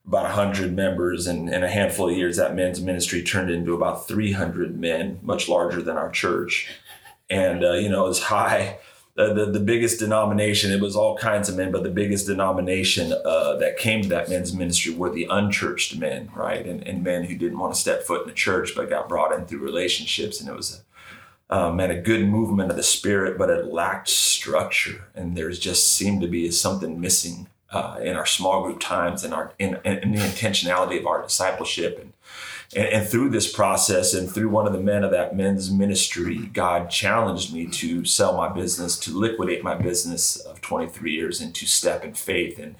about 0.06 0.24
100 0.24 0.74
members 0.74 1.26
and 1.26 1.48
in 1.48 1.62
a 1.62 1.68
handful 1.68 2.08
of 2.08 2.16
years 2.16 2.36
that 2.36 2.54
men's 2.54 2.80
ministry 2.80 3.22
turned 3.22 3.50
into 3.50 3.74
about 3.74 4.08
300 4.08 4.78
men 4.78 5.20
much 5.22 5.48
larger 5.48 5.82
than 5.82 5.96
our 5.96 6.10
church. 6.10 6.68
And 7.28 7.64
uh, 7.64 7.72
you 7.72 7.88
know 7.88 8.08
as 8.08 8.20
high. 8.20 8.78
The, 9.16 9.50
the, 9.50 9.60
biggest 9.60 9.98
denomination 9.98 10.72
it 10.72 10.80
was 10.80 10.96
all 10.96 11.14
kinds 11.18 11.50
of 11.50 11.56
men 11.56 11.70
but 11.70 11.82
the 11.82 11.90
biggest 11.90 12.26
denomination 12.26 13.12
uh, 13.12 13.56
that 13.56 13.76
came 13.76 14.00
to 14.00 14.08
that 14.08 14.30
men's 14.30 14.54
ministry 14.54 14.94
were 14.94 15.10
the 15.10 15.26
unchurched 15.28 15.98
men 15.98 16.30
right? 16.34 16.64
And, 16.64 16.86
and 16.86 17.04
men 17.04 17.24
who 17.24 17.36
didn't 17.36 17.58
want 17.58 17.74
to 17.74 17.80
step 17.80 18.02
foot 18.02 18.22
in 18.22 18.28
the 18.28 18.34
church 18.34 18.72
but 18.74 18.88
got 18.88 19.10
brought 19.10 19.32
in 19.32 19.44
through 19.44 19.58
relationships 19.58 20.40
and 20.40 20.48
it 20.48 20.56
was 20.56 20.74
a, 20.74 20.89
um, 21.50 21.78
had 21.78 21.90
a 21.90 22.00
good 22.00 22.26
movement 22.26 22.70
of 22.70 22.76
the 22.76 22.82
spirit 22.82 23.36
but 23.36 23.50
it 23.50 23.66
lacked 23.66 24.08
structure 24.08 25.04
and 25.14 25.36
there's 25.36 25.58
just 25.58 25.92
seemed 25.92 26.20
to 26.20 26.28
be 26.28 26.50
something 26.50 27.00
missing 27.00 27.48
uh, 27.70 27.98
in 28.02 28.16
our 28.16 28.26
small 28.26 28.64
group 28.64 28.80
times 28.80 29.22
and 29.22 29.34
our 29.34 29.52
in, 29.58 29.78
in 29.84 30.12
the 30.12 30.18
intentionality 30.18 30.98
of 30.98 31.06
our 31.06 31.22
discipleship 31.22 31.98
and 32.00 32.12
and, 32.74 32.86
and 32.86 33.08
through 33.08 33.30
this 33.30 33.52
process 33.52 34.14
and 34.14 34.30
through 34.30 34.48
one 34.48 34.66
of 34.66 34.72
the 34.72 34.80
men 34.80 35.04
of 35.04 35.10
that 35.10 35.36
men's 35.36 35.70
ministry, 35.70 36.38
God 36.52 36.90
challenged 36.90 37.52
me 37.52 37.66
to 37.66 38.04
sell 38.04 38.36
my 38.36 38.48
business, 38.48 38.98
to 39.00 39.16
liquidate 39.16 39.64
my 39.64 39.74
business 39.74 40.36
of 40.36 40.60
23 40.60 41.12
years, 41.12 41.40
and 41.40 41.54
to 41.54 41.66
step 41.66 42.04
in 42.04 42.14
faith. 42.14 42.58
And 42.58 42.76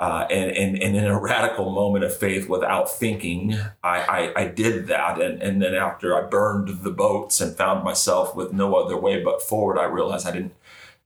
uh, 0.00 0.26
and, 0.30 0.50
and 0.52 0.80
and 0.80 0.96
in 0.96 1.04
a 1.04 1.20
radical 1.20 1.70
moment 1.70 2.04
of 2.04 2.16
faith, 2.16 2.48
without 2.48 2.88
thinking, 2.88 3.54
I, 3.82 4.32
I, 4.36 4.42
I 4.42 4.48
did 4.48 4.86
that. 4.86 5.20
And, 5.20 5.42
and 5.42 5.60
then 5.60 5.74
after 5.74 6.16
I 6.16 6.28
burned 6.28 6.82
the 6.82 6.90
boats 6.90 7.40
and 7.40 7.56
found 7.56 7.82
myself 7.82 8.36
with 8.36 8.52
no 8.52 8.76
other 8.76 8.96
way 8.96 9.22
but 9.22 9.42
forward, 9.42 9.78
I 9.78 9.84
realized 9.84 10.26
I 10.26 10.32
didn't 10.32 10.54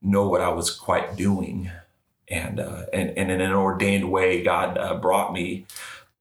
know 0.03 0.29
what 0.29 0.43
I 0.43 0.51
was 0.51 0.71
quite 0.71 1.17
doing. 1.17 1.71
And 2.29 2.61
uh, 2.61 2.85
and, 2.93 3.17
and 3.17 3.31
in 3.31 3.41
an 3.41 3.53
ordained 3.53 4.11
way, 4.11 4.43
God 4.43 4.77
uh, 4.77 4.95
brought 4.97 5.33
me 5.33 5.67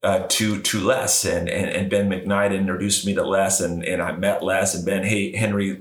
uh, 0.04 0.26
to 0.30 0.62
to 0.62 0.80
Les 0.80 1.26
and, 1.26 1.50
and 1.50 1.70
and 1.70 1.90
Ben 1.90 2.10
McKnight 2.10 2.56
introduced 2.56 3.06
me 3.06 3.14
to 3.16 3.24
Les 3.24 3.60
and 3.60 3.84
and 3.84 4.02
I 4.02 4.14
met 4.14 4.44
Les 4.44 4.76
and 4.76 4.86
Ben 4.86 5.04
hey 5.04 5.36
Henry 5.36 5.80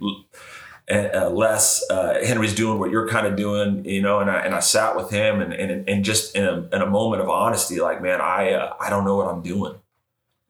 uh, 0.90 1.30
Les 1.30 1.85
uh, 1.90 2.25
Henry's 2.25 2.54
doing 2.54 2.78
what 2.78 2.90
you're 2.90 3.09
kind 3.09 3.26
of 3.26 3.37
doing 3.37 3.85
you 3.85 4.02
know 4.02 4.20
and 4.20 4.30
I 4.30 4.40
and 4.40 4.54
I 4.54 4.61
sat 4.61 4.97
with 4.97 5.11
him 5.11 5.40
and 5.40 5.52
and, 5.52 5.88
and 5.88 6.04
just 6.04 6.35
in 6.37 6.44
a, 6.44 6.68
in 6.73 6.82
a 6.82 6.87
moment 6.87 7.23
of 7.23 7.28
honesty 7.28 7.80
like 7.80 8.02
man 8.02 8.20
I 8.20 8.52
uh, 8.52 8.75
I 8.80 8.90
don't 8.90 9.04
know 9.04 9.16
what 9.16 9.28
I'm 9.28 9.42
doing 9.42 9.75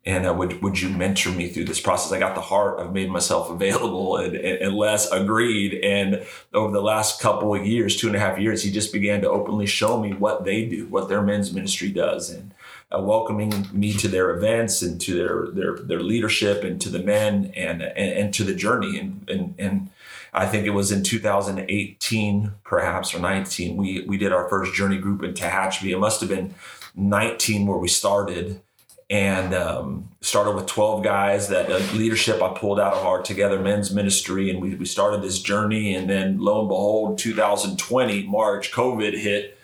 And 0.04 0.26
uh, 0.26 0.32
would 0.32 0.62
would 0.62 0.80
you 0.80 0.88
mentor 0.88 1.30
me 1.30 1.49
through 1.49 1.66
this 1.66 1.80
process? 1.80 2.11
I 2.11 2.18
got 2.18 2.35
the 2.35 2.40
heart. 2.40 2.80
I've 2.80 2.92
made 2.94 3.11
myself 3.11 3.50
available, 3.56 4.16
and, 4.16 4.35
and, 4.35 4.59
and 4.62 4.75
Les 4.75 5.11
agreed. 5.12 5.75
And 5.85 6.25
over 6.54 6.73
the 6.73 6.80
last 6.80 7.20
couple 7.20 7.54
of 7.54 7.66
years, 7.66 7.97
two 7.97 8.06
and 8.06 8.16
a 8.16 8.18
half 8.18 8.38
years, 8.38 8.62
he 8.62 8.70
just 8.73 8.94
began 8.94 9.20
to 9.20 9.30
openly 9.30 9.66
show 9.66 10.00
me 10.00 10.14
what 10.14 10.44
they 10.44 10.64
do, 10.64 10.87
what 10.88 11.09
their 11.11 11.20
men's 11.23 11.52
ministry 11.52 11.90
does, 11.90 12.30
and 12.30 12.54
uh, 12.90 13.00
welcoming 13.02 13.68
me 13.73 13.92
to 13.92 14.09
their 14.09 14.30
events 14.35 14.80
and 14.80 15.00
to 15.02 15.14
their 15.14 15.49
their 15.52 15.76
their 15.85 16.00
leadership 16.00 16.64
and 16.64 16.80
to 16.80 16.88
the 16.88 17.00
men 17.00 17.52
and 17.54 17.82
and, 17.82 18.12
and 18.20 18.35
to 18.35 18.44
the 18.44 18.54
journey. 18.54 18.99
And, 18.99 19.28
and 19.28 19.54
and 19.59 19.90
I 20.32 20.46
think 20.46 20.66
it 20.66 20.70
was 20.70 20.92
in 20.92 21.02
2018, 21.02 22.52
perhaps 22.64 23.14
or 23.14 23.18
19, 23.18 23.76
we 23.76 24.04
we 24.06 24.16
did 24.16 24.32
our 24.32 24.49
first 24.49 24.75
journey 24.75 24.99
group 24.99 25.22
in 25.22 25.34
Tehachapi. 25.34 25.90
It 25.90 25.99
must 25.99 26.20
have 26.20 26.28
been 26.28 26.54
19 26.94 27.66
where 27.66 27.78
we 27.78 27.88
started. 27.88 28.60
And 29.08 29.54
um, 29.54 30.10
started 30.20 30.54
with 30.54 30.66
12 30.66 31.02
guys 31.02 31.49
that 31.49 31.68
uh, 31.68 31.78
leadership 31.96 32.40
i 32.40 32.49
pulled 32.50 32.78
out 32.78 32.92
of 32.92 33.04
our 33.04 33.20
together 33.20 33.58
men's 33.58 33.92
ministry 33.92 34.50
and 34.50 34.62
we, 34.62 34.76
we 34.76 34.87
started 34.87 35.20
this 35.20 35.40
journey. 35.40 35.96
And 35.96 36.08
then 36.08 36.38
lo 36.38 36.60
and 36.60 36.68
behold 36.68 37.18
2020 37.18 38.28
march 38.28 38.70
covid 38.70 39.18
hit 39.18 39.58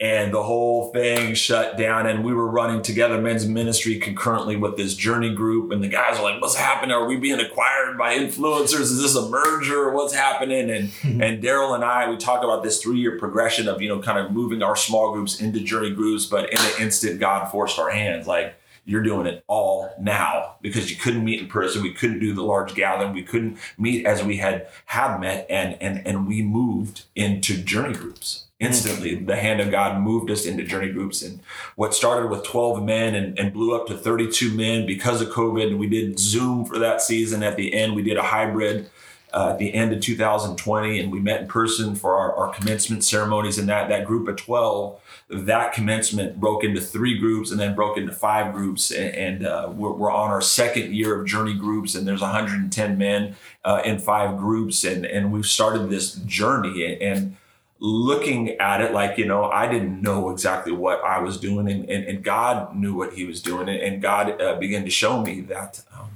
and 0.00 0.34
the 0.34 0.42
whole 0.42 0.90
thing 0.92 1.34
shut 1.34 1.78
down 1.78 2.06
and 2.06 2.24
we 2.24 2.34
were 2.34 2.48
running 2.48 2.82
together 2.82 3.20
men's 3.20 3.46
ministry 3.46 3.98
concurrently 3.98 4.56
with 4.56 4.76
this 4.76 4.94
journey 4.94 5.32
group 5.32 5.70
and 5.70 5.84
the 5.84 5.88
guys 5.88 6.18
are 6.18 6.22
like 6.22 6.40
what's 6.40 6.56
happening? 6.56 6.94
Are 6.94 7.06
we 7.06 7.16
being 7.16 7.38
acquired 7.38 7.96
by 7.96 8.16
influencers? 8.18 8.80
Is 8.80 9.00
this 9.00 9.14
a 9.14 9.28
merger? 9.28 9.92
What's 9.92 10.14
happening? 10.14 10.70
And 10.70 10.90
and 11.22 11.42
daryl 11.42 11.74
and 11.74 11.84
i 11.84 12.08
we 12.08 12.16
talk 12.16 12.42
about 12.42 12.62
this 12.62 12.82
three 12.82 12.98
year 12.98 13.18
progression 13.18 13.68
of 13.68 13.80
you 13.80 13.88
know 13.88 14.00
kind 14.00 14.18
of 14.18 14.32
moving 14.32 14.62
our 14.62 14.76
small 14.76 15.12
groups 15.12 15.40
into 15.40 15.60
journey 15.60 15.90
groups 15.90 16.26
but 16.26 16.52
in 16.52 16.58
an 16.58 16.72
instant 16.80 17.20
god 17.20 17.50
forced 17.50 17.78
our 17.78 17.90
hands 17.90 18.26
like 18.26 18.54
you're 18.84 19.02
doing 19.02 19.26
it 19.26 19.42
all 19.46 19.90
now 19.98 20.56
because 20.60 20.90
you 20.90 20.96
couldn't 20.96 21.24
meet 21.24 21.40
in 21.40 21.46
person 21.46 21.82
we 21.82 21.92
couldn't 21.92 22.18
do 22.18 22.34
the 22.34 22.42
large 22.42 22.74
gathering 22.74 23.12
we 23.12 23.22
couldn't 23.22 23.58
meet 23.78 24.04
as 24.04 24.22
we 24.22 24.36
had 24.36 24.66
had 24.86 25.18
met 25.18 25.46
and 25.48 25.80
and 25.80 26.06
and 26.06 26.26
we 26.26 26.42
moved 26.42 27.04
into 27.14 27.56
journey 27.56 27.94
groups 27.94 28.43
instantly 28.60 29.16
the 29.16 29.34
hand 29.34 29.60
of 29.60 29.70
god 29.70 30.00
moved 30.00 30.30
us 30.30 30.46
into 30.46 30.62
journey 30.62 30.92
groups 30.92 31.22
and 31.22 31.40
what 31.74 31.92
started 31.92 32.30
with 32.30 32.44
12 32.44 32.84
men 32.84 33.14
and, 33.14 33.36
and 33.38 33.52
blew 33.52 33.74
up 33.74 33.86
to 33.86 33.96
32 33.96 34.54
men 34.54 34.86
because 34.86 35.20
of 35.20 35.28
covid. 35.28 35.68
And 35.68 35.78
we 35.78 35.88
did 35.88 36.18
zoom 36.18 36.64
for 36.64 36.78
that 36.78 37.02
season. 37.02 37.42
At 37.42 37.56
the 37.56 37.74
end 37.74 37.94
we 37.94 38.02
did 38.02 38.16
a 38.16 38.22
hybrid 38.22 38.88
uh, 39.32 39.50
at 39.50 39.58
the 39.58 39.74
end 39.74 39.92
of 39.92 40.00
2020 40.00 41.00
and 41.00 41.10
we 41.10 41.18
met 41.18 41.40
in 41.40 41.48
person 41.48 41.96
for 41.96 42.16
our, 42.16 42.32
our 42.36 42.54
commencement 42.54 43.02
ceremonies. 43.02 43.58
And 43.58 43.68
that 43.68 43.88
that 43.88 44.06
group 44.06 44.28
of 44.28 44.36
12 44.36 45.00
that 45.30 45.72
commencement 45.72 46.38
broke 46.38 46.62
into 46.62 46.80
three 46.80 47.18
groups 47.18 47.50
and 47.50 47.58
then 47.58 47.74
broke 47.74 47.98
into 47.98 48.12
five 48.12 48.54
groups. 48.54 48.92
And, 48.92 49.14
and 49.16 49.46
uh, 49.46 49.72
we're, 49.74 49.92
we're 49.92 50.12
on 50.12 50.30
our 50.30 50.40
second 50.40 50.94
year 50.94 51.20
of 51.20 51.26
journey 51.26 51.54
groups 51.54 51.96
and 51.96 52.06
there's 52.06 52.20
110 52.20 52.98
men 52.98 53.34
uh, 53.64 53.82
in 53.84 53.98
five 53.98 54.38
groups. 54.38 54.84
And 54.84 55.04
and 55.04 55.32
we've 55.32 55.46
started 55.46 55.90
this 55.90 56.14
journey. 56.14 56.96
And 57.00 57.36
looking 57.84 58.48
at 58.60 58.80
it 58.80 58.94
like 58.94 59.18
you 59.18 59.26
know 59.26 59.44
i 59.50 59.70
didn't 59.70 60.00
know 60.00 60.30
exactly 60.30 60.72
what 60.72 61.04
i 61.04 61.18
was 61.18 61.38
doing 61.38 61.70
and, 61.70 61.84
and, 61.90 62.04
and 62.06 62.24
god 62.24 62.74
knew 62.74 62.94
what 62.94 63.12
he 63.12 63.26
was 63.26 63.42
doing 63.42 63.68
and, 63.68 63.78
and 63.78 64.00
god 64.00 64.40
uh, 64.40 64.58
began 64.58 64.84
to 64.84 64.90
show 64.90 65.20
me 65.20 65.42
that 65.42 65.84
um, 65.94 66.08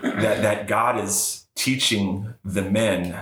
that 0.00 0.42
that 0.42 0.68
god 0.68 1.02
is 1.02 1.46
teaching 1.56 2.34
the 2.44 2.62
men 2.62 3.16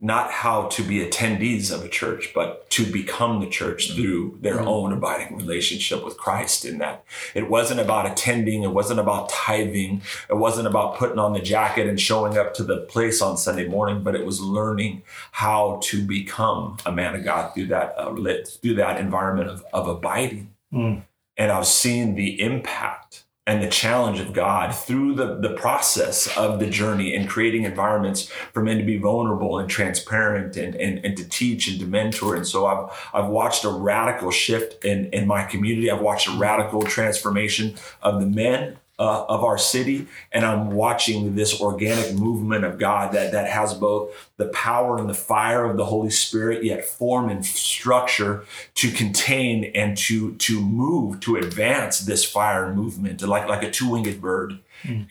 not 0.00 0.30
how 0.30 0.68
to 0.68 0.82
be 0.82 1.04
attendees 1.04 1.72
of 1.74 1.84
a 1.84 1.88
church, 1.88 2.30
but 2.32 2.70
to 2.70 2.86
become 2.86 3.40
the 3.40 3.48
church 3.48 3.92
through 3.92 4.38
their 4.40 4.60
own 4.60 4.92
abiding 4.92 5.36
relationship 5.36 6.04
with 6.04 6.16
Christ. 6.16 6.64
In 6.64 6.78
that 6.78 7.04
it 7.34 7.50
wasn't 7.50 7.80
about 7.80 8.10
attending, 8.10 8.62
it 8.62 8.70
wasn't 8.70 9.00
about 9.00 9.28
tithing, 9.28 10.02
it 10.30 10.36
wasn't 10.36 10.68
about 10.68 10.96
putting 10.96 11.18
on 11.18 11.32
the 11.32 11.40
jacket 11.40 11.88
and 11.88 12.00
showing 12.00 12.38
up 12.38 12.54
to 12.54 12.62
the 12.62 12.82
place 12.82 13.20
on 13.20 13.36
Sunday 13.36 13.66
morning, 13.66 14.04
but 14.04 14.14
it 14.14 14.24
was 14.24 14.40
learning 14.40 15.02
how 15.32 15.80
to 15.84 16.06
become 16.06 16.76
a 16.86 16.92
man 16.92 17.16
of 17.16 17.24
God 17.24 17.52
through 17.54 17.66
that 17.66 17.94
uh, 17.98 18.14
through 18.62 18.74
that 18.74 19.00
environment 19.00 19.50
of, 19.50 19.64
of 19.72 19.88
abiding. 19.88 20.54
Mm. 20.72 21.02
And 21.36 21.52
I've 21.52 21.66
seen 21.66 22.14
the 22.14 22.40
impact 22.40 23.24
and 23.48 23.62
the 23.62 23.68
challenge 23.68 24.20
of 24.20 24.34
God 24.34 24.74
through 24.74 25.14
the, 25.14 25.36
the 25.36 25.54
process 25.54 26.28
of 26.36 26.60
the 26.60 26.68
journey 26.68 27.14
and 27.16 27.26
creating 27.26 27.64
environments 27.64 28.28
for 28.52 28.62
men 28.62 28.76
to 28.76 28.84
be 28.84 28.98
vulnerable 28.98 29.58
and 29.58 29.70
transparent 29.70 30.54
and, 30.58 30.74
and, 30.74 31.02
and 31.02 31.16
to 31.16 31.26
teach 31.26 31.66
and 31.66 31.80
to 31.80 31.86
mentor. 31.86 32.36
And 32.36 32.46
so 32.46 32.66
I've, 32.66 33.10
I've 33.14 33.30
watched 33.30 33.64
a 33.64 33.70
radical 33.70 34.30
shift 34.30 34.84
in, 34.84 35.06
in 35.14 35.26
my 35.26 35.44
community. 35.44 35.90
I've 35.90 36.02
watched 36.02 36.28
a 36.28 36.32
radical 36.32 36.82
transformation 36.82 37.76
of 38.02 38.20
the 38.20 38.26
men 38.26 38.76
uh, 38.98 39.24
of 39.26 39.44
our 39.44 39.58
city. 39.58 40.06
And 40.32 40.44
I'm 40.44 40.72
watching 40.72 41.36
this 41.36 41.60
organic 41.60 42.14
movement 42.14 42.64
of 42.64 42.78
God 42.78 43.12
that, 43.12 43.32
that 43.32 43.48
has 43.48 43.74
both 43.74 44.10
the 44.36 44.48
power 44.48 44.98
and 44.98 45.08
the 45.08 45.14
fire 45.14 45.64
of 45.64 45.76
the 45.76 45.84
Holy 45.84 46.10
Spirit, 46.10 46.64
yet 46.64 46.84
form 46.84 47.28
and 47.28 47.44
structure 47.44 48.44
to 48.74 48.90
contain 48.90 49.70
and 49.74 49.96
to, 49.96 50.34
to 50.34 50.60
move, 50.60 51.20
to 51.20 51.36
advance 51.36 52.00
this 52.00 52.24
fire 52.24 52.74
movement, 52.74 53.22
like, 53.22 53.48
like 53.48 53.62
a 53.62 53.70
two-winged 53.70 54.20
bird. 54.20 54.58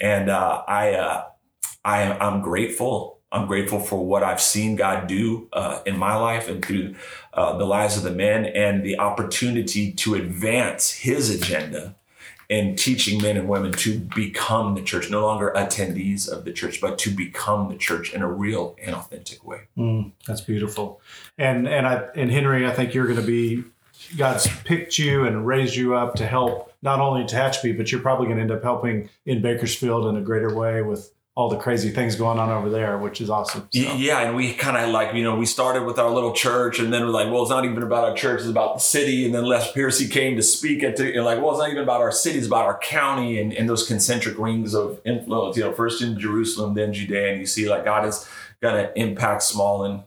And 0.02 0.30
uh, 0.30 0.64
I, 0.68 0.94
uh, 0.94 1.26
I, 1.84 2.18
I'm 2.20 2.42
grateful. 2.42 3.20
I'm 3.32 3.48
grateful 3.48 3.80
for 3.80 4.06
what 4.06 4.24
I've 4.24 4.42
seen 4.42 4.78
God 4.78 5.08
do 5.08 5.50
uh, 5.52 5.82
in 5.86 5.98
my 5.98 6.16
life 6.16 6.48
and 6.48 6.64
through 6.64 6.96
uh, 7.34 7.58
the 7.58 7.66
lives 7.66 7.98
of 7.98 8.04
the 8.04 8.12
men 8.12 8.46
and 8.46 8.84
the 8.84 9.00
opportunity 9.00 9.92
to 9.92 10.16
advance 10.16 10.92
his 10.92 11.30
agenda 11.30 11.96
and 12.50 12.78
teaching 12.78 13.22
men 13.22 13.36
and 13.36 13.50
women 13.50 13.74
to 13.74 14.00
become 14.00 14.76
the 14.76 14.82
church, 14.82 15.10
no 15.10 15.22
longer 15.22 15.52
attendees 15.56 16.30
of 16.30 16.46
the 16.46 16.54
church, 16.54 16.80
but 16.80 16.98
to 17.00 17.10
become 17.10 17.70
the 17.70 17.76
church 17.76 18.14
in 18.14 18.22
a 18.22 18.32
real 18.32 18.76
and 18.82 18.96
authentic 18.96 19.46
way. 19.46 19.62
Mm, 19.78 20.12
that's 20.26 20.42
beautiful. 20.42 21.02
And 21.38 21.68
and 21.68 21.86
I 21.86 22.08
and 22.16 22.32
Henry, 22.32 22.66
I 22.66 22.72
think 22.72 22.94
you're 22.94 23.08
going 23.08 23.20
to 23.20 23.26
be 23.26 23.64
God's 24.16 24.48
picked 24.64 24.98
you 24.98 25.26
and 25.26 25.46
raised 25.46 25.76
you 25.76 25.96
up 25.96 26.16
to 26.16 26.26
help 26.26 26.74
not 26.82 27.00
only 27.00 27.24
Tehachapi, 27.24 27.76
but 27.76 27.92
you're 27.92 28.02
probably 28.02 28.28
going 28.28 28.38
to 28.38 28.44
end 28.44 28.52
up 28.52 28.64
helping 28.64 29.10
in 29.26 29.42
Bakersfield 29.42 30.06
in 30.06 30.16
a 30.16 30.22
greater 30.22 30.56
way 30.56 30.82
with 30.82 31.12
all 31.38 31.50
the 31.50 31.56
crazy 31.56 31.92
things 31.92 32.16
going 32.16 32.40
on 32.40 32.50
over 32.50 32.68
there, 32.68 32.98
which 32.98 33.22
is 33.22 33.30
awesome. 33.30 33.70
So, 33.72 33.80
Yeah, 33.80 34.22
and 34.22 34.36
we 34.36 34.56
kind 34.56 34.76
of 34.76 34.90
like, 34.90 35.14
you 35.14 35.22
know, 35.22 35.36
we 35.36 35.46
started 35.46 35.84
with 35.84 36.00
our 36.00 36.10
little 36.10 36.34
church 36.34 36.80
and 36.80 36.92
then 36.92 37.04
we're 37.04 37.12
like, 37.12 37.32
well, 37.32 37.44
it's 37.44 37.52
not 37.52 37.64
even 37.64 37.84
about 37.84 38.06
our 38.06 38.16
church, 38.16 38.40
it's 38.40 38.50
about 38.50 38.74
the 38.74 38.80
city. 38.80 39.24
And 39.24 39.36
then 39.36 39.46
Les 39.46 39.72
Piercy 39.72 40.08
came 40.08 40.36
to 40.38 40.42
speak 40.42 40.82
at, 40.82 40.98
the, 40.98 41.14
and 41.14 41.24
like, 41.24 41.40
well, 41.40 41.52
it's 41.52 41.60
not 41.60 41.70
even 41.70 41.84
about 41.84 42.02
our 42.02 42.12
city, 42.12 42.40
it's 42.40 42.48
about 42.48 42.66
our 42.66 42.80
county 42.80 43.40
and, 43.40 43.54
and 43.54 43.70
those 43.70 43.88
concentric 43.88 44.40
rings 44.40 44.74
of 44.74 45.00
influence, 45.06 45.56
you 45.58 45.64
know, 45.64 45.72
first 45.74 46.02
in 46.02 46.20
Jerusalem, 46.20 46.74
then 46.74 46.92
Judea. 46.92 47.34
And 47.34 47.40
you 47.40 47.46
see 47.46 47.70
like 47.70 47.86
God 47.86 48.08
is 48.08 48.28
to 48.64 49.00
impact 49.00 49.44
small 49.44 49.86
and 49.86 50.06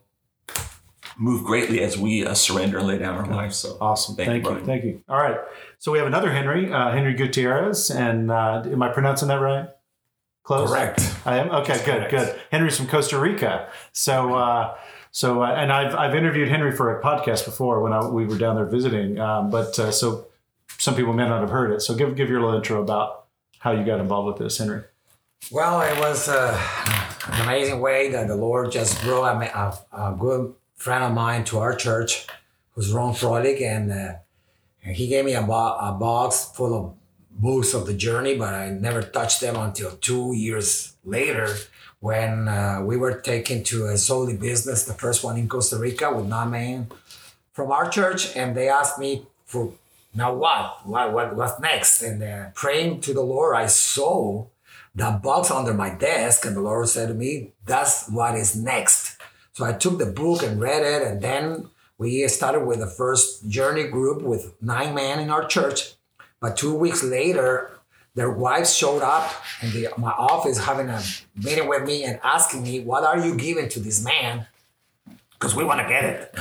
move 1.16 1.44
greatly 1.44 1.80
as 1.80 1.96
we 1.96 2.26
uh, 2.26 2.34
surrender 2.34 2.78
and 2.78 2.88
lay 2.88 2.98
down 2.98 3.14
our 3.14 3.32
lives. 3.32 3.56
So 3.56 3.76
Awesome. 3.80 4.16
Thank 4.16 4.28
Thank, 4.28 4.44
you, 4.46 4.58
you. 4.58 4.66
Thank 4.66 4.82
you. 4.82 5.04
All 5.08 5.22
right. 5.22 5.38
So 5.78 5.92
we 5.92 5.98
have 5.98 6.08
another 6.08 6.32
Henry, 6.32 6.72
uh, 6.72 6.90
Henry 6.90 7.14
Gutierrez. 7.14 7.88
And 7.88 8.32
uh, 8.32 8.64
am 8.66 8.82
I 8.82 8.88
pronouncing 8.88 9.28
that 9.28 9.36
right? 9.36 9.68
Close? 10.42 10.70
Correct. 10.70 11.00
I 11.24 11.38
am? 11.38 11.50
Okay, 11.50 11.76
good, 11.84 12.08
correct. 12.08 12.10
good. 12.10 12.40
Henry's 12.50 12.76
from 12.76 12.86
Costa 12.88 13.18
Rica. 13.18 13.68
So, 13.92 14.34
uh, 14.34 14.76
so, 15.12 15.42
uh, 15.42 15.46
and 15.46 15.72
I've, 15.72 15.94
I've 15.94 16.14
interviewed 16.14 16.48
Henry 16.48 16.72
for 16.72 16.98
a 16.98 17.02
podcast 17.02 17.44
before 17.44 17.80
when 17.82 17.92
I, 17.92 18.06
we 18.08 18.26
were 18.26 18.38
down 18.38 18.56
there 18.56 18.66
visiting. 18.66 19.18
Um, 19.20 19.50
but 19.50 19.78
uh, 19.78 19.90
so 19.90 20.26
some 20.78 20.94
people 20.94 21.12
may 21.12 21.28
not 21.28 21.40
have 21.40 21.50
heard 21.50 21.72
it. 21.72 21.80
So 21.80 21.94
give, 21.94 22.16
give 22.16 22.28
your 22.28 22.40
little 22.40 22.56
intro 22.56 22.82
about 22.82 23.26
how 23.58 23.72
you 23.72 23.84
got 23.84 24.00
involved 24.00 24.28
with 24.28 24.38
this, 24.38 24.58
Henry. 24.58 24.82
Well, 25.50 25.80
it 25.82 25.98
was 25.98 26.28
uh, 26.28 26.58
an 27.26 27.42
amazing 27.42 27.80
way 27.80 28.10
that 28.10 28.28
the 28.28 28.36
Lord 28.36 28.72
just 28.72 29.00
brought 29.02 29.42
a, 29.42 29.58
a, 29.58 30.10
a 30.10 30.16
good 30.18 30.54
friend 30.74 31.04
of 31.04 31.12
mine 31.12 31.44
to 31.44 31.58
our 31.58 31.74
church, 31.74 32.26
who's 32.72 32.92
Ron 32.92 33.14
Froelich, 33.14 33.60
and 33.62 33.92
uh, 33.92 34.12
he 34.80 35.08
gave 35.08 35.24
me 35.24 35.34
a, 35.34 35.42
bo- 35.42 35.76
a 35.76 35.96
box 35.98 36.50
full 36.54 36.74
of 36.74 36.94
books 37.40 37.74
of 37.74 37.86
the 37.86 37.94
journey, 37.94 38.36
but 38.36 38.54
I 38.54 38.70
never 38.70 39.02
touched 39.02 39.40
them 39.40 39.56
until 39.56 39.92
two 39.92 40.34
years 40.34 40.94
later 41.04 41.56
when 42.00 42.48
uh, 42.48 42.82
we 42.82 42.96
were 42.96 43.20
taken 43.20 43.62
to 43.64 43.86
a 43.86 43.98
Soli 43.98 44.36
business, 44.36 44.84
the 44.84 44.94
first 44.94 45.22
one 45.22 45.36
in 45.36 45.48
Costa 45.48 45.76
Rica 45.76 46.12
with 46.12 46.26
nine 46.26 46.50
men 46.50 46.90
from 47.52 47.70
our 47.70 47.88
church, 47.88 48.34
and 48.36 48.56
they 48.56 48.68
asked 48.68 48.98
me 48.98 49.26
for 49.44 49.74
now 50.14 50.34
what, 50.34 50.86
what, 50.86 51.12
what 51.12 51.36
what's 51.36 51.60
next, 51.60 52.02
and 52.02 52.22
uh, 52.22 52.50
praying 52.54 53.00
to 53.02 53.12
the 53.12 53.20
Lord, 53.20 53.54
I 53.54 53.66
saw 53.66 54.46
that 54.94 55.22
box 55.22 55.50
under 55.50 55.74
my 55.74 55.90
desk, 55.90 56.44
and 56.46 56.56
the 56.56 56.62
Lord 56.62 56.88
said 56.88 57.08
to 57.08 57.14
me, 57.14 57.52
"That's 57.64 58.08
what 58.08 58.34
is 58.34 58.56
next." 58.56 59.18
So 59.52 59.64
I 59.64 59.72
took 59.72 59.98
the 59.98 60.06
book 60.06 60.42
and 60.42 60.60
read 60.60 60.82
it, 60.82 61.06
and 61.06 61.20
then 61.20 61.68
we 61.98 62.26
started 62.28 62.64
with 62.66 62.80
the 62.80 62.86
first 62.86 63.48
journey 63.48 63.84
group 63.84 64.22
with 64.22 64.54
nine 64.62 64.94
men 64.94 65.20
in 65.20 65.30
our 65.30 65.46
church. 65.46 65.94
But 66.40 66.56
two 66.56 66.74
weeks 66.74 67.02
later, 67.02 67.70
their 68.14 68.30
wives 68.30 68.74
showed 68.74 69.02
up 69.02 69.30
in 69.62 69.70
the, 69.72 69.88
my 69.96 70.10
office 70.10 70.58
having 70.58 70.88
a 70.88 71.02
meeting 71.36 71.68
with 71.68 71.84
me 71.84 72.04
and 72.04 72.18
asking 72.24 72.62
me, 72.62 72.80
"What 72.80 73.04
are 73.04 73.18
you 73.18 73.36
giving 73.36 73.68
to 73.68 73.80
this 73.80 74.02
man?" 74.02 74.46
Because 75.32 75.54
we 75.54 75.64
want 75.64 75.80
to 75.80 75.88
get 75.88 76.04
it. 76.04 76.34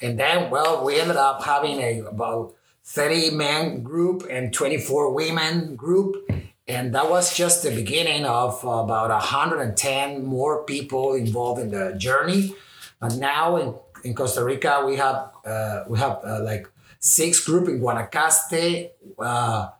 And 0.00 0.18
then, 0.18 0.50
well, 0.50 0.84
we 0.84 0.98
ended 0.98 1.16
up 1.16 1.44
having 1.44 1.78
a 1.80 2.00
about 2.00 2.54
30 2.84 3.30
men 3.30 3.82
group 3.82 4.26
and 4.28 4.52
24 4.52 5.12
women 5.12 5.76
group. 5.76 6.28
And 6.66 6.94
that 6.94 7.10
was 7.10 7.36
just 7.36 7.62
the 7.62 7.70
beginning 7.70 8.24
of 8.24 8.62
about 8.62 9.10
110 9.10 10.24
more 10.24 10.64
people 10.64 11.14
involved 11.14 11.60
in 11.60 11.70
the 11.70 11.94
journey. 11.98 12.54
But 13.00 13.16
now 13.16 13.56
in, 13.56 13.74
in 14.04 14.14
Costa 14.14 14.44
Rica, 14.44 14.82
we 14.86 14.96
have 14.96 15.30
uh, 15.44 15.84
we 15.88 15.98
have 15.98 16.20
uh, 16.24 16.42
like 16.42 16.68
six 17.00 17.44
group 17.44 17.66
in 17.68 17.80
Guanacaste, 17.80 18.90
uh, 19.18 19.70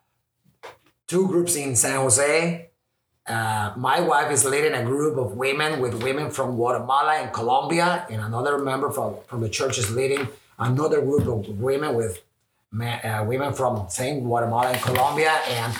two 1.07 1.29
groups 1.29 1.55
in 1.55 1.77
San 1.77 1.97
Jose. 1.97 2.71
Uh, 3.27 3.73
my 3.77 4.01
wife 4.01 4.33
is 4.33 4.45
leading 4.45 4.73
a 4.73 4.83
group 4.83 5.17
of 5.17 5.37
women 5.37 5.81
with 5.81 6.03
women 6.03 6.31
from 6.31 6.57
Guatemala 6.57 7.15
and 7.17 7.33
Colombia, 7.33 8.07
and 8.11 8.21
another 8.23 8.59
member 8.59 8.91
from, 8.91 9.17
from 9.29 9.41
the 9.41 9.49
church 9.49 9.79
is 9.79 9.91
leading 9.95 10.27
another 10.59 11.01
group 11.01 11.27
of 11.29 11.47
women 11.61 11.95
with 11.95 12.23
uh, 12.81 13.25
women 13.27 13.53
from 13.53 13.89
same 13.89 14.21
Guatemala 14.21 14.71
and 14.71 14.81
Colombia, 14.81 15.33
and 15.49 15.77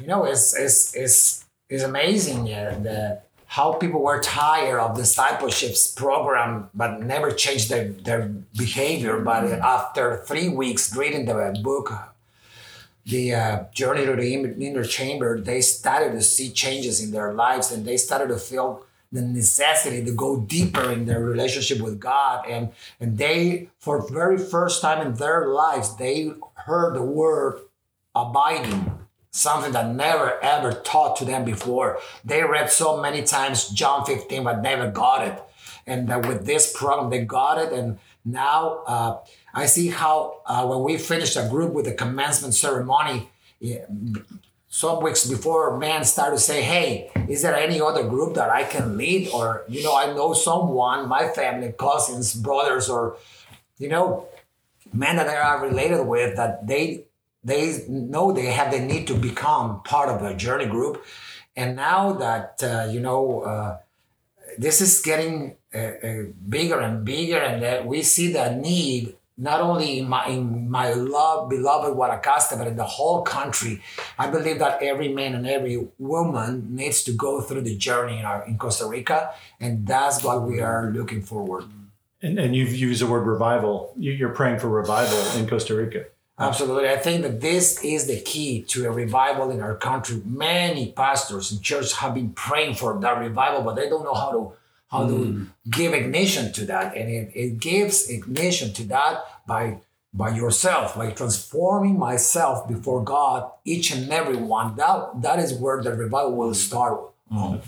you 0.00 0.06
know 0.06 0.24
it's 0.24 0.54
it's 0.56 0.94
it's, 0.94 1.44
it's 1.68 1.82
amazing 1.82 2.46
yeah, 2.46 2.70
the 2.74 3.20
how 3.54 3.72
people 3.72 4.02
were 4.02 4.20
tired 4.20 4.80
of 4.80 4.96
discipleships 4.96 5.94
program 5.94 6.68
but 6.74 7.00
never 7.00 7.30
changed 7.30 7.70
their, 7.70 7.90
their 8.06 8.22
behavior. 8.58 9.20
But 9.20 9.44
after 9.44 10.24
three 10.26 10.48
weeks 10.48 10.94
reading 10.96 11.24
the 11.26 11.56
book 11.62 11.92
the 13.06 13.34
uh, 13.34 13.64
journey 13.72 14.06
to 14.06 14.16
the 14.16 14.34
inner 14.34 14.82
chamber 14.82 15.40
they 15.40 15.60
started 15.60 16.12
to 16.12 16.22
see 16.22 16.50
changes 16.50 17.00
in 17.04 17.12
their 17.12 17.32
lives 17.32 17.70
and 17.70 17.84
they 17.84 17.96
started 17.96 18.28
to 18.28 18.38
feel 18.38 18.84
the 19.12 19.22
necessity 19.22 20.04
to 20.04 20.12
go 20.12 20.40
deeper 20.40 20.90
in 20.90 21.04
their 21.04 21.20
relationship 21.20 21.80
with 21.80 22.00
god. 22.00 22.44
And 22.48 22.70
and 22.98 23.18
they 23.18 23.68
for 23.78 24.10
very 24.10 24.38
first 24.38 24.82
time 24.82 25.06
in 25.06 25.14
their 25.14 25.46
lives 25.46 25.94
they 25.96 26.32
heard 26.66 26.96
the 26.96 27.02
word 27.02 27.60
abiding 28.16 29.03
something 29.34 29.72
that 29.72 29.92
never 29.92 30.38
ever 30.42 30.72
taught 30.72 31.16
to 31.16 31.24
them 31.24 31.44
before. 31.44 31.98
They 32.24 32.44
read 32.44 32.70
so 32.70 33.02
many 33.02 33.22
times 33.24 33.68
John 33.68 34.06
15, 34.06 34.44
but 34.44 34.62
never 34.62 34.90
got 34.90 35.26
it. 35.26 35.42
And 35.86 36.08
that 36.08 36.26
with 36.26 36.46
this 36.46 36.72
program, 36.72 37.10
they 37.10 37.24
got 37.24 37.58
it. 37.58 37.72
And 37.72 37.98
now 38.24 38.84
uh, 38.86 39.18
I 39.52 39.66
see 39.66 39.88
how 39.88 40.40
uh, 40.46 40.64
when 40.66 40.84
we 40.84 40.96
finished 40.98 41.36
a 41.36 41.48
group 41.48 41.72
with 41.72 41.84
the 41.84 41.94
commencement 41.94 42.54
ceremony, 42.54 43.28
yeah, 43.58 43.86
some 44.68 45.02
weeks 45.02 45.26
before, 45.26 45.78
man 45.78 46.04
started 46.04 46.36
to 46.36 46.42
say, 46.42 46.62
"Hey, 46.62 47.10
is 47.28 47.42
there 47.42 47.54
any 47.54 47.80
other 47.80 48.06
group 48.08 48.34
that 48.34 48.50
I 48.50 48.64
can 48.64 48.96
lead?" 48.96 49.30
Or 49.30 49.64
you 49.68 49.82
know, 49.82 49.96
I 49.96 50.06
know 50.14 50.32
someone, 50.32 51.08
my 51.08 51.28
family, 51.28 51.72
cousins, 51.76 52.34
brothers, 52.34 52.88
or 52.88 53.16
you 53.78 53.88
know, 53.88 54.26
men 54.92 55.16
that 55.16 55.28
I 55.28 55.36
are 55.36 55.62
related 55.62 56.04
with 56.06 56.36
that 56.36 56.66
they 56.66 57.06
they 57.44 57.84
know 57.88 58.32
they 58.32 58.46
have 58.46 58.70
the 58.72 58.80
need 58.80 59.06
to 59.06 59.14
become 59.14 59.82
part 59.82 60.08
of 60.08 60.22
a 60.22 60.34
journey 60.34 60.66
group 60.66 61.04
and 61.56 61.76
now 61.76 62.12
that 62.12 62.60
uh, 62.62 62.86
you 62.90 63.00
know 63.00 63.40
uh, 63.42 63.76
this 64.58 64.80
is 64.80 65.00
getting 65.00 65.56
uh, 65.74 65.78
uh, 65.78 66.22
bigger 66.48 66.80
and 66.80 67.04
bigger 67.04 67.38
and 67.38 67.62
that 67.62 67.86
we 67.86 68.02
see 68.02 68.32
the 68.32 68.54
need 68.54 69.14
not 69.36 69.60
only 69.60 69.98
in 69.98 70.08
my 70.08 70.26
in 70.28 70.70
my 70.70 70.92
love 70.92 71.48
beloved 71.50 71.96
Guanacaste 71.96 72.56
but 72.56 72.66
in 72.68 72.76
the 72.76 72.84
whole 72.84 73.22
country 73.22 73.82
I 74.18 74.30
believe 74.30 74.58
that 74.60 74.80
every 74.82 75.08
man 75.08 75.34
and 75.34 75.46
every 75.46 75.88
woman 75.98 76.74
needs 76.74 77.02
to 77.04 77.12
go 77.12 77.40
through 77.40 77.62
the 77.62 77.76
journey 77.76 78.18
in, 78.20 78.24
our, 78.24 78.44
in 78.46 78.56
Costa 78.58 78.86
Rica 78.86 79.34
and 79.60 79.86
that's 79.86 80.22
what 80.22 80.42
we 80.42 80.60
are 80.60 80.90
looking 80.98 81.22
forward 81.22 81.64
And, 82.22 82.38
and 82.38 82.54
you've 82.56 82.74
used 82.74 83.02
the 83.02 83.06
word 83.06 83.26
revival. 83.26 83.92
You- 83.98 84.12
You're 84.20 84.36
praying 84.40 84.58
for 84.62 84.68
revival 84.82 85.20
in 85.38 85.46
Costa 85.46 85.74
Rica. 85.74 86.06
Absolutely. 86.38 86.88
I 86.88 86.96
think 86.96 87.22
that 87.22 87.40
this 87.40 87.82
is 87.84 88.06
the 88.06 88.20
key 88.20 88.62
to 88.62 88.86
a 88.86 88.90
revival 88.90 89.50
in 89.50 89.60
our 89.60 89.76
country. 89.76 90.20
Many 90.24 90.90
pastors 90.90 91.52
and 91.52 91.62
churches 91.62 91.92
have 91.94 92.14
been 92.14 92.30
praying 92.30 92.74
for 92.74 92.98
that 93.00 93.18
revival, 93.18 93.62
but 93.62 93.76
they 93.76 93.88
don't 93.88 94.04
know 94.04 94.14
how 94.14 94.32
to 94.32 94.52
how 94.90 95.06
to 95.06 95.14
hmm. 95.14 95.44
give 95.70 95.92
ignition 95.94 96.52
to 96.52 96.66
that. 96.66 96.96
And 96.96 97.08
it, 97.08 97.32
it 97.34 97.58
gives 97.60 98.08
ignition 98.08 98.72
to 98.74 98.84
that 98.84 99.24
by 99.46 99.78
by 100.12 100.30
yourself, 100.30 100.96
by 100.96 101.10
transforming 101.10 101.98
myself 101.98 102.68
before 102.68 103.02
God, 103.02 103.50
each 103.64 103.92
and 103.92 104.10
every 104.10 104.36
one. 104.36 104.74
That 104.74 105.22
that 105.22 105.38
is 105.38 105.54
where 105.54 105.82
the 105.82 105.92
revival 105.92 106.34
will 106.34 106.48
hmm. 106.48 106.54
start 106.54 107.00
um, 107.30 107.62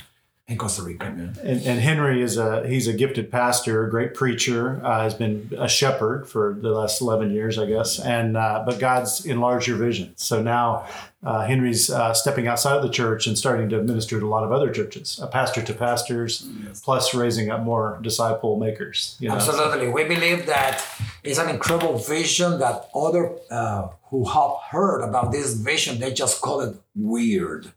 in 0.48 0.56
Costa 0.56 0.82
Rica. 0.82 1.06
And, 1.06 1.37
and 1.42 1.80
Henry 1.80 2.22
is 2.22 2.37
a 2.37 2.66
he's 2.68 2.87
a 2.87 2.92
gifted 2.92 3.32
pastor, 3.32 3.85
a 3.85 3.90
great 3.90 4.14
preacher. 4.14 4.80
Uh, 4.85 5.02
has 5.02 5.14
been 5.14 5.50
a 5.59 5.68
shepherd 5.68 6.28
for 6.28 6.56
the 6.61 6.70
last 6.70 7.00
eleven 7.00 7.32
years, 7.32 7.59
I 7.59 7.66
guess. 7.66 7.98
And 7.98 8.37
uh, 8.37 8.62
but 8.64 8.78
God's 8.78 9.26
enlarged 9.26 9.66
your 9.66 9.76
vision. 9.76 10.12
So 10.16 10.40
now 10.40 10.87
uh, 11.24 11.44
Henry's 11.44 11.90
uh, 11.90 12.14
stepping 12.14 12.46
outside 12.46 12.76
of 12.76 12.85
the 12.85 12.90
church 12.90 13.26
and 13.26 13.37
starting 13.37 13.68
to 13.70 13.82
minister 13.82 14.20
to 14.20 14.26
a 14.26 14.28
lot 14.28 14.44
of 14.44 14.52
other 14.52 14.70
churches, 14.70 15.18
a 15.20 15.26
pastor 15.26 15.62
to 15.62 15.74
pastors, 15.74 16.48
plus 16.85 17.12
raising 17.12 17.50
up 17.50 17.62
more 17.62 17.98
disciple 18.02 18.56
makers. 18.56 19.16
You 19.18 19.30
know? 19.30 19.35
Absolutely. 19.35 19.88
We 19.88 20.04
believe 20.04 20.46
that 20.46 20.85
it's 21.24 21.40
an 21.40 21.48
incredible 21.48 21.98
vision 21.98 22.61
that 22.61 22.88
other 22.94 23.32
uh, 23.50 23.88
who 24.11 24.24
have 24.28 24.52
heard 24.70 25.02
about 25.02 25.32
this 25.32 25.54
vision, 25.54 25.98
they 25.98 26.12
just 26.12 26.40
call 26.40 26.61
it 26.61 26.76
weird. 26.94 27.72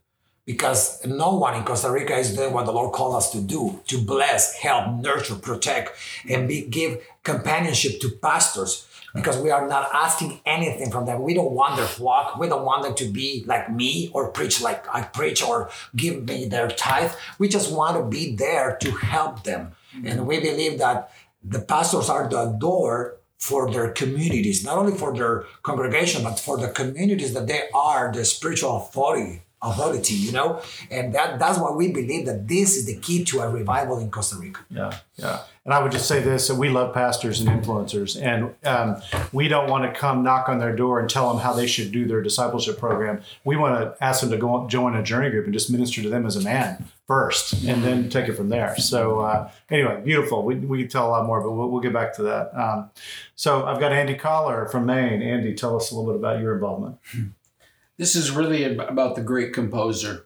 Because 0.46 1.04
no 1.06 1.36
one 1.36 1.54
in 1.54 1.64
Costa 1.64 1.90
Rica 1.90 2.16
is 2.16 2.34
doing 2.34 2.52
what 2.52 2.66
the 2.66 2.72
Lord 2.72 2.92
called 2.92 3.14
us 3.14 3.30
to 3.32 3.40
do 3.40 3.80
to 3.86 3.98
bless, 3.98 4.54
help, 4.54 5.00
nurture, 5.00 5.36
protect, 5.36 5.92
and 6.28 6.48
be, 6.48 6.66
give 6.66 7.02
companionship 7.22 8.00
to 8.00 8.10
pastors. 8.22 8.86
Because 9.14 9.38
we 9.38 9.50
are 9.50 9.66
not 9.66 9.88
asking 9.92 10.40
anything 10.46 10.90
from 10.90 11.04
them. 11.04 11.22
We 11.22 11.34
don't 11.34 11.50
want 11.50 11.76
their 11.76 11.86
flock. 11.86 12.38
We 12.38 12.48
don't 12.48 12.64
want 12.64 12.84
them 12.84 12.94
to 12.94 13.06
be 13.06 13.42
like 13.44 13.68
me 13.68 14.08
or 14.14 14.30
preach 14.30 14.62
like 14.62 14.86
I 14.94 15.02
preach 15.02 15.42
or 15.42 15.68
give 15.96 16.28
me 16.28 16.46
their 16.46 16.68
tithe. 16.68 17.12
We 17.38 17.48
just 17.48 17.72
want 17.72 17.96
to 17.96 18.04
be 18.04 18.36
there 18.36 18.76
to 18.80 18.90
help 18.92 19.42
them. 19.42 19.72
And 20.04 20.28
we 20.28 20.38
believe 20.38 20.78
that 20.78 21.10
the 21.42 21.60
pastors 21.60 22.08
are 22.08 22.28
the 22.28 22.46
door 22.46 23.16
for 23.38 23.70
their 23.70 23.90
communities, 23.90 24.64
not 24.64 24.76
only 24.76 24.96
for 24.96 25.14
their 25.14 25.44
congregation, 25.62 26.22
but 26.22 26.38
for 26.38 26.58
the 26.58 26.68
communities 26.68 27.32
that 27.32 27.46
they 27.46 27.68
are 27.74 28.12
the 28.12 28.24
spiritual 28.24 28.76
authority, 28.76 29.42
authority, 29.62 30.14
you 30.14 30.32
know? 30.32 30.62
And 30.90 31.14
that 31.14 31.38
that's 31.38 31.58
why 31.58 31.70
we 31.70 31.92
believe 31.92 32.26
that 32.26 32.48
this 32.48 32.76
is 32.76 32.86
the 32.86 32.96
key 32.96 33.24
to 33.26 33.40
a 33.40 33.50
revival 33.50 33.98
in 33.98 34.10
Costa 34.10 34.36
Rica. 34.36 34.60
Yeah, 34.70 34.96
yeah. 35.16 35.40
And 35.64 35.74
I 35.74 35.82
would 35.82 35.92
just 35.92 36.08
say 36.08 36.20
this: 36.20 36.48
that 36.48 36.54
we 36.54 36.70
love 36.70 36.94
pastors 36.94 37.40
and 37.40 37.48
influencers, 37.48 38.20
and 38.20 38.54
um, 38.64 39.02
we 39.32 39.46
don't 39.48 39.68
want 39.68 39.84
to 39.84 39.98
come 39.98 40.22
knock 40.22 40.48
on 40.48 40.58
their 40.58 40.74
door 40.74 40.98
and 41.00 41.08
tell 41.08 41.28
them 41.28 41.42
how 41.42 41.52
they 41.52 41.66
should 41.66 41.92
do 41.92 42.06
their 42.06 42.22
discipleship 42.22 42.78
program. 42.78 43.20
We 43.44 43.56
want 43.56 43.78
to 43.78 44.04
ask 44.04 44.22
them 44.22 44.30
to 44.30 44.38
go 44.38 44.66
join 44.68 44.96
a 44.96 45.02
journey 45.02 45.30
group 45.30 45.44
and 45.44 45.52
just 45.52 45.70
minister 45.70 46.02
to 46.02 46.08
them 46.08 46.24
as 46.24 46.36
a 46.36 46.42
man 46.42 46.86
first, 47.06 47.64
and 47.64 47.84
then 47.84 48.08
take 48.08 48.28
it 48.28 48.34
from 48.34 48.48
there. 48.48 48.76
So 48.78 49.20
uh, 49.20 49.50
anyway, 49.70 50.00
beautiful. 50.02 50.44
We 50.44 50.54
we 50.56 50.82
could 50.82 50.90
tell 50.90 51.08
a 51.08 51.10
lot 51.10 51.26
more, 51.26 51.42
but 51.42 51.52
we'll, 51.52 51.68
we'll 51.68 51.82
get 51.82 51.92
back 51.92 52.14
to 52.14 52.22
that. 52.22 52.58
Um, 52.58 52.90
so 53.36 53.66
I've 53.66 53.80
got 53.80 53.92
Andy 53.92 54.14
Collar 54.14 54.66
from 54.68 54.86
Maine. 54.86 55.20
Andy, 55.20 55.54
tell 55.54 55.76
us 55.76 55.90
a 55.90 55.94
little 55.94 56.10
bit 56.12 56.18
about 56.18 56.40
your 56.40 56.54
involvement. 56.54 56.96
This 58.00 58.16
is 58.16 58.30
really 58.30 58.64
about 58.64 59.14
the 59.14 59.20
great 59.20 59.52
composer, 59.52 60.24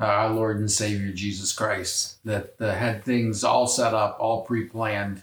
uh, 0.00 0.06
our 0.06 0.30
Lord 0.30 0.56
and 0.56 0.70
Savior 0.70 1.12
Jesus 1.12 1.52
Christ, 1.52 2.24
that 2.24 2.54
uh, 2.58 2.72
had 2.72 3.04
things 3.04 3.44
all 3.44 3.66
set 3.66 3.92
up, 3.92 4.16
all 4.18 4.46
pre-planned. 4.46 5.22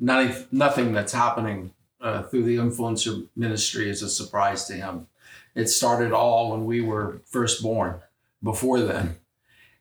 Nothing, 0.00 0.46
nothing 0.50 0.92
that's 0.94 1.12
happening 1.12 1.74
uh, 2.00 2.22
through 2.22 2.44
the 2.44 2.56
influencer 2.56 3.28
ministry 3.36 3.90
is 3.90 4.00
a 4.00 4.08
surprise 4.08 4.64
to 4.68 4.72
him. 4.72 5.06
It 5.54 5.68
started 5.68 6.12
all 6.12 6.52
when 6.52 6.64
we 6.64 6.80
were 6.80 7.20
first 7.26 7.62
born. 7.62 8.00
Before 8.42 8.80
then, 8.80 9.16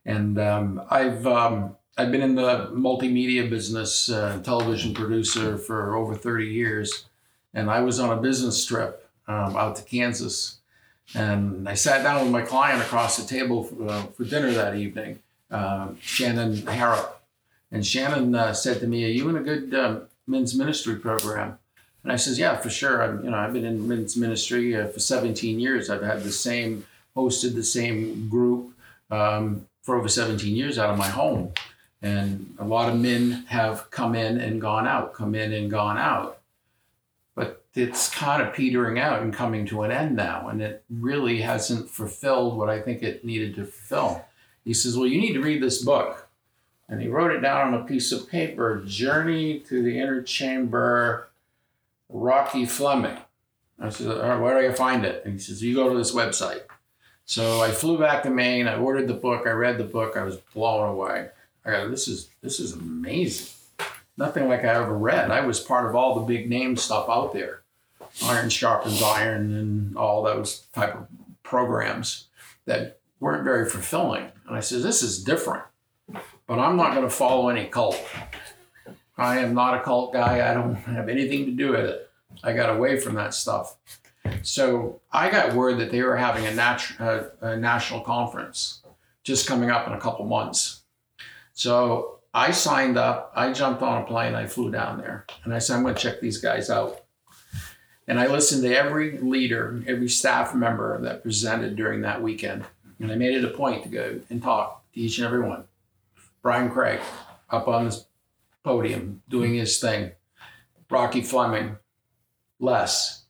and 0.06 0.38
um, 0.38 0.84
I've 0.90 1.26
um, 1.26 1.78
I've 1.98 2.12
been 2.12 2.22
in 2.22 2.36
the 2.36 2.72
multimedia 2.74 3.50
business, 3.50 4.10
uh, 4.10 4.42
television 4.44 4.94
producer 4.94 5.58
for 5.58 5.96
over 5.96 6.14
thirty 6.14 6.48
years, 6.48 7.06
and 7.54 7.72
I 7.72 7.80
was 7.80 8.02
on 8.02 8.16
a 8.16 8.22
business 8.22 8.66
trip 8.66 9.10
um, 9.30 9.56
out 9.56 9.78
to 9.78 9.84
Kansas 9.84 10.58
and 11.14 11.68
I 11.68 11.74
sat 11.74 12.04
down 12.04 12.24
with 12.24 12.32
my 12.32 12.42
client 12.42 12.82
across 12.82 13.18
the 13.18 13.28
table 13.28 13.64
for, 13.64 13.88
uh, 13.88 14.04
for 14.04 14.24
dinner 14.24 14.52
that 14.52 14.76
evening, 14.76 15.20
uh, 15.50 15.90
Shannon 16.00 16.66
Harrop. 16.68 17.22
And 17.72 17.86
Shannon 17.86 18.34
uh, 18.36 18.54
said 18.54 18.80
to 18.82 18.88
me, 18.88 19.06
"Are 19.06 19.10
you 19.10 19.30
in 19.30 19.38
a 19.38 19.42
good 19.42 19.74
um, 19.74 20.08
men's 20.28 20.56
ministry 20.56 20.96
program?" 20.96 21.58
And 22.04 22.12
I 22.12 22.16
says, 22.16 22.40
"Yeah, 22.40 22.58
for 22.58 22.70
sure. 22.70 23.04
I'm, 23.04 23.24
you 23.24 23.30
know, 23.30 23.38
I've 23.38 23.54
been 23.54 23.66
in 23.66 23.88
men's 23.88 24.18
ministry 24.18 24.76
uh, 24.76 24.88
for 24.88 25.00
17 25.00 25.60
years. 25.60 25.90
I've 25.90 26.04
had 26.04 26.24
the 26.24 26.32
same, 26.32 26.86
hosted 27.16 27.56
the 27.56 27.64
same 27.64 28.30
group 28.30 28.74
um, 29.10 29.68
for 29.84 29.96
over 29.96 30.08
17 30.08 30.56
years 30.56 30.78
out 30.78 30.90
of 30.90 30.98
my 30.98 31.08
home, 31.08 31.52
and 32.02 32.54
a 32.60 32.66
lot 32.66 32.90
of 32.90 33.00
men 33.00 33.46
have 33.48 33.90
come 33.92 34.16
in 34.16 34.40
and 34.40 34.60
gone 34.60 34.88
out, 34.88 35.14
come 35.14 35.36
in 35.36 35.54
and 35.54 35.70
gone 35.70 35.98
out." 35.98 36.41
It's 37.74 38.10
kind 38.10 38.42
of 38.42 38.54
petering 38.54 39.00
out 39.00 39.22
and 39.22 39.34
coming 39.34 39.66
to 39.66 39.84
an 39.84 39.92
end 39.92 40.16
now 40.16 40.48
and 40.50 40.62
it 40.62 40.84
really 40.90 41.42
hasn't 41.42 41.90
fulfilled 41.90 42.58
what 42.58 42.70
i 42.70 42.82
think 42.82 43.02
it 43.02 43.24
needed 43.24 43.56
to 43.56 43.66
fulfill 43.66 44.26
he 44.66 44.74
says 44.74 44.98
well 44.98 45.08
you 45.08 45.20
need 45.20 45.34
to 45.34 45.42
read 45.42 45.62
this 45.62 45.84
book 45.84 46.28
and 46.90 47.02
he 47.02 47.08
wrote 47.08 47.32
it 47.32 47.40
down 47.40 47.74
on 47.74 47.82
a 47.82 47.86
piece 47.86 48.12
of 48.12 48.30
paper 48.30 48.82
journey 48.86 49.60
to 49.60 49.82
the 49.82 50.00
inner 50.00 50.22
chamber 50.22 51.30
rocky 52.10 52.66
fleming 52.66 53.18
I 53.82 53.90
said, 53.90 54.08
All 54.08 54.30
right, 54.30 54.40
where 54.40 54.62
do 54.62 54.70
I 54.70 54.74
find 54.74 55.04
it? 55.04 55.24
And 55.26 55.34
he 55.34 55.40
says, 55.40 55.64
You 55.64 55.76
go 55.76 55.90
to 55.90 55.98
this 55.98 56.14
website. 56.14 56.62
So 57.26 57.62
I 57.62 57.72
flew 57.72 57.98
back 57.98 58.24
to 58.24 58.30
Maine. 58.30 58.68
I 58.68 58.76
ordered 58.76 59.08
the 59.08 59.14
book. 59.14 59.48
I 59.48 59.52
read 59.52 59.78
the 59.78 59.84
book. 59.84 60.16
I 60.16 60.24
was 60.24 60.38
blown 60.38 60.88
away. 60.88 61.30
I 61.66 61.72
go, 61.72 61.90
this 61.90 62.08
is 62.08 62.30
this 62.42 62.60
is 62.60 62.74
amazing. 62.74 63.48
Nothing 64.18 64.48
like 64.48 64.64
I 64.64 64.76
ever 64.76 64.96
read. 64.96 65.32
I 65.32 65.42
was 65.42 65.60
part 65.60 65.90
of 65.90 65.96
all 65.96 66.16
the 66.16 66.26
big 66.26 66.50
name 66.50 66.78
stuff 66.78 67.10
out 67.10 67.34
there, 67.34 67.61
Iron 68.24 68.50
Sharpens 68.50 69.02
Iron, 69.02 69.54
and 69.54 69.98
all 69.98 70.24
those 70.24 70.68
type 70.74 70.96
of 70.96 71.08
programs 71.44 72.28
that 72.66 73.00
weren't 73.20 73.44
very 73.44 73.70
fulfilling. 73.70 74.32
And 74.48 74.56
I 74.56 74.60
said, 74.60 74.82
this 74.82 75.02
is 75.04 75.24
different, 75.24 75.64
but 76.48 76.60
I'm 76.60 76.78
not 76.78 76.94
going 76.94 77.08
to 77.08 77.10
follow 77.10 77.50
any 77.50 77.68
cult. 77.68 78.00
I 79.18 79.40
am 79.40 79.54
not 79.54 79.78
a 79.78 79.82
cult 79.82 80.14
guy. 80.14 80.50
I 80.50 80.54
don't 80.54 80.76
have 80.76 81.10
anything 81.10 81.46
to 81.46 81.52
do 81.52 81.72
with 81.72 81.82
it. 81.82 82.10
I 82.44 82.54
got 82.54 82.76
away 82.76 83.00
from 83.00 83.16
that 83.16 83.34
stuff. 83.34 83.78
So 84.42 85.02
I 85.12 85.30
got 85.30 85.54
word 85.54 85.80
that 85.80 85.92
they 85.92 86.02
were 86.02 86.18
having 86.18 86.46
a, 86.46 86.54
nat- 86.54 86.94
uh, 87.00 87.24
a 87.42 87.58
national 87.58 88.02
conference 88.02 88.82
just 89.24 89.48
coming 89.48 89.70
up 89.70 89.88
in 89.88 89.94
a 89.94 90.00
couple 90.00 90.26
months. 90.26 90.82
So 91.54 92.20
I 92.34 92.52
signed 92.52 92.98
up. 92.98 93.32
I 93.36 93.52
jumped 93.52 93.82
on 93.82 94.02
a 94.02 94.06
plane. 94.06 94.34
I 94.34 94.48
flew 94.48 94.72
down 94.72 95.00
there, 95.00 95.26
and 95.44 95.54
I 95.54 95.60
said, 95.60 95.76
"I'm 95.76 95.84
going 95.84 95.96
to 95.96 96.02
check 96.02 96.22
these 96.22 96.40
guys 96.40 96.70
out." 96.70 97.04
And 98.12 98.20
I 98.20 98.28
listened 98.28 98.64
to 98.64 98.78
every 98.78 99.18
leader, 99.20 99.82
every 99.88 100.10
staff 100.10 100.54
member 100.54 101.00
that 101.00 101.24
presented 101.24 101.78
during 101.78 102.02
that 102.02 102.22
weekend, 102.22 102.66
and 103.00 103.10
I 103.10 103.16
made 103.16 103.34
it 103.34 103.46
a 103.46 103.56
point 103.56 103.84
to 103.84 103.90
go 103.90 104.20
and 104.30 104.44
talk 104.44 104.84
to 104.92 105.00
each 105.00 105.18
and 105.18 105.26
every 105.26 105.40
one. 105.40 105.64
Brian 106.42 106.70
Craig 106.70 107.00
up 107.50 107.70
on 107.70 107.86
this 107.86 108.06
podium 108.66 109.22
doing 109.30 109.54
his 109.54 109.80
thing. 109.80 110.12
Rocky 110.90 111.22
Fleming, 111.22 111.78
Les, 112.60 113.24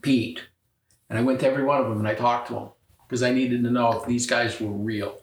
Pete. 0.00 0.44
And 1.10 1.18
I 1.18 1.22
went 1.22 1.40
to 1.40 1.46
every 1.46 1.64
one 1.64 1.78
of 1.78 1.86
them 1.86 1.98
and 1.98 2.08
I 2.08 2.14
talked 2.14 2.48
to 2.48 2.54
them 2.54 2.68
because 3.06 3.22
I 3.22 3.30
needed 3.30 3.62
to 3.62 3.70
know 3.70 4.00
if 4.00 4.06
these 4.06 4.26
guys 4.26 4.58
were 4.58 4.70
real 4.70 5.20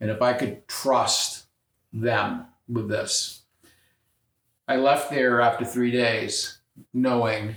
and 0.00 0.12
if 0.12 0.22
I 0.22 0.32
could 0.32 0.68
trust 0.68 1.46
them 1.92 2.46
with 2.68 2.88
this. 2.88 3.42
I 4.68 4.76
left 4.76 5.10
there 5.10 5.40
after 5.40 5.64
three 5.64 5.90
days 5.90 6.58
knowing 6.94 7.56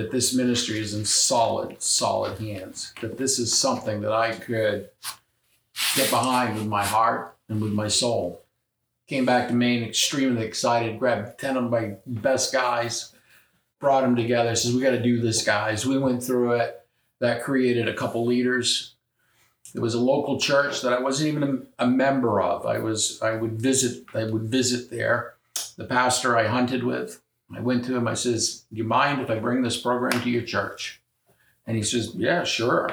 that 0.00 0.10
this 0.10 0.34
ministry 0.34 0.78
is 0.78 0.94
in 0.94 1.04
solid, 1.04 1.82
solid 1.82 2.38
hands, 2.38 2.94
that 3.02 3.18
this 3.18 3.38
is 3.38 3.56
something 3.56 4.00
that 4.00 4.12
I 4.12 4.32
could 4.32 4.88
get 5.94 6.08
behind 6.08 6.56
with 6.56 6.66
my 6.66 6.82
heart 6.82 7.36
and 7.50 7.60
with 7.60 7.72
my 7.72 7.88
soul. 7.88 8.42
Came 9.06 9.26
back 9.26 9.48
to 9.48 9.54
Maine 9.54 9.82
extremely 9.82 10.46
excited, 10.46 10.98
grabbed 10.98 11.38
10 11.38 11.58
of 11.58 11.70
my 11.70 11.96
best 12.06 12.50
guys, 12.50 13.12
brought 13.78 14.00
them 14.00 14.16
together, 14.16 14.54
says, 14.54 14.74
We 14.74 14.80
got 14.80 14.92
to 14.92 15.02
do 15.02 15.20
this, 15.20 15.44
guys. 15.44 15.84
We 15.84 15.98
went 15.98 16.22
through 16.22 16.52
it. 16.52 16.80
That 17.18 17.42
created 17.42 17.86
a 17.86 17.94
couple 17.94 18.24
leaders. 18.24 18.94
It 19.74 19.80
was 19.80 19.92
a 19.92 20.00
local 20.00 20.40
church 20.40 20.80
that 20.80 20.94
I 20.94 21.00
wasn't 21.00 21.34
even 21.34 21.66
a, 21.78 21.86
member 21.86 22.40
of. 22.40 22.64
I 22.64 22.78
was 22.78 23.20
I 23.20 23.32
would 23.32 23.60
visit 23.60 24.06
I 24.14 24.24
would 24.24 24.44
visit 24.44 24.90
there. 24.90 25.34
The 25.76 25.84
pastor 25.84 26.38
I 26.38 26.46
hunted 26.46 26.84
with, 26.84 27.20
I 27.54 27.60
went 27.60 27.84
to 27.86 27.96
him. 27.96 28.06
I 28.06 28.14
says, 28.14 28.64
"Do 28.72 28.78
you 28.78 28.84
mind 28.84 29.20
if 29.20 29.30
I 29.30 29.38
bring 29.38 29.62
this 29.62 29.80
program 29.80 30.20
to 30.22 30.30
your 30.30 30.42
church?" 30.42 31.02
And 31.66 31.76
he 31.76 31.82
says, 31.82 32.14
"Yeah, 32.14 32.44
sure." 32.44 32.90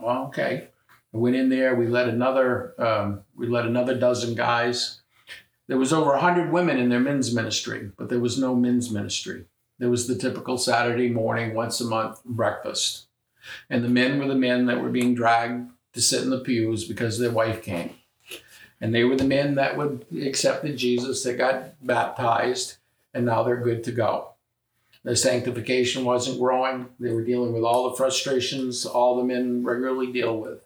Well, 0.00 0.26
okay. 0.26 0.68
I 1.14 1.16
went 1.16 1.36
in 1.36 1.48
there. 1.48 1.74
We 1.74 1.86
led 1.86 2.08
another 2.08 2.74
um, 2.78 3.22
we 3.36 3.46
led 3.46 3.66
another 3.66 3.98
dozen 3.98 4.34
guys. 4.34 5.00
There 5.66 5.78
was 5.78 5.92
over 5.92 6.16
hundred 6.16 6.52
women 6.52 6.78
in 6.78 6.88
their 6.88 7.00
men's 7.00 7.34
ministry, 7.34 7.90
but 7.96 8.08
there 8.08 8.20
was 8.20 8.38
no 8.38 8.54
men's 8.54 8.90
ministry. 8.90 9.44
There 9.78 9.90
was 9.90 10.06
the 10.06 10.16
typical 10.16 10.58
Saturday 10.58 11.08
morning, 11.08 11.54
once 11.54 11.80
a 11.80 11.84
month 11.84 12.24
breakfast, 12.24 13.06
and 13.70 13.84
the 13.84 13.88
men 13.88 14.18
were 14.18 14.26
the 14.26 14.34
men 14.34 14.66
that 14.66 14.82
were 14.82 14.90
being 14.90 15.14
dragged 15.14 15.70
to 15.92 16.00
sit 16.00 16.22
in 16.22 16.30
the 16.30 16.40
pews 16.40 16.84
because 16.84 17.18
their 17.18 17.30
wife 17.30 17.62
came. 17.62 17.94
And 18.80 18.94
they 18.94 19.04
were 19.04 19.16
the 19.16 19.24
men 19.24 19.56
that 19.56 19.76
would 19.76 20.06
accepted 20.22 20.76
Jesus, 20.76 21.22
that 21.24 21.38
got 21.38 21.84
baptized, 21.84 22.77
and 23.18 23.26
now 23.26 23.42
they're 23.42 23.60
good 23.60 23.82
to 23.84 23.92
go. 23.92 24.30
Their 25.02 25.16
sanctification 25.16 26.04
wasn't 26.04 26.38
growing. 26.38 26.88
They 27.00 27.12
were 27.12 27.24
dealing 27.24 27.52
with 27.52 27.64
all 27.64 27.90
the 27.90 27.96
frustrations 27.96 28.86
all 28.86 29.16
the 29.16 29.24
men 29.24 29.64
regularly 29.64 30.12
deal 30.12 30.38
with. 30.38 30.60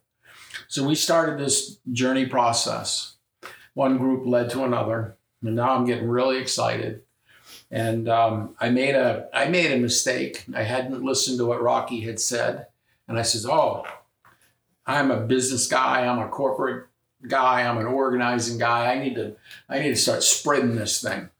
So 0.68 0.86
we 0.86 0.94
started 0.94 1.38
this 1.38 1.78
journey 1.92 2.26
process. 2.26 3.16
One 3.74 3.98
group 3.98 4.26
led 4.26 4.50
to 4.50 4.64
another, 4.64 5.16
and 5.42 5.56
now 5.56 5.74
I'm 5.74 5.86
getting 5.86 6.08
really 6.08 6.38
excited. 6.38 7.02
And 7.70 8.06
um, 8.08 8.54
I 8.60 8.68
made 8.68 8.94
a 8.94 9.28
I 9.32 9.48
made 9.48 9.72
a 9.72 9.78
mistake. 9.78 10.44
I 10.54 10.62
hadn't 10.62 11.02
listened 11.02 11.38
to 11.38 11.46
what 11.46 11.62
Rocky 11.62 12.00
had 12.00 12.20
said, 12.20 12.66
and 13.08 13.18
I 13.18 13.22
says, 13.22 13.46
"Oh, 13.46 13.84
I'm 14.86 15.10
a 15.10 15.20
business 15.20 15.66
guy. 15.66 16.06
I'm 16.06 16.18
a 16.18 16.28
corporate 16.28 16.88
guy. 17.26 17.62
I'm 17.62 17.78
an 17.78 17.86
organizing 17.86 18.58
guy. 18.58 18.92
I 18.92 18.98
need 18.98 19.14
to 19.14 19.36
I 19.70 19.78
need 19.78 19.90
to 19.90 19.96
start 19.96 20.22
spreading 20.22 20.76
this 20.76 21.00
thing." 21.00 21.30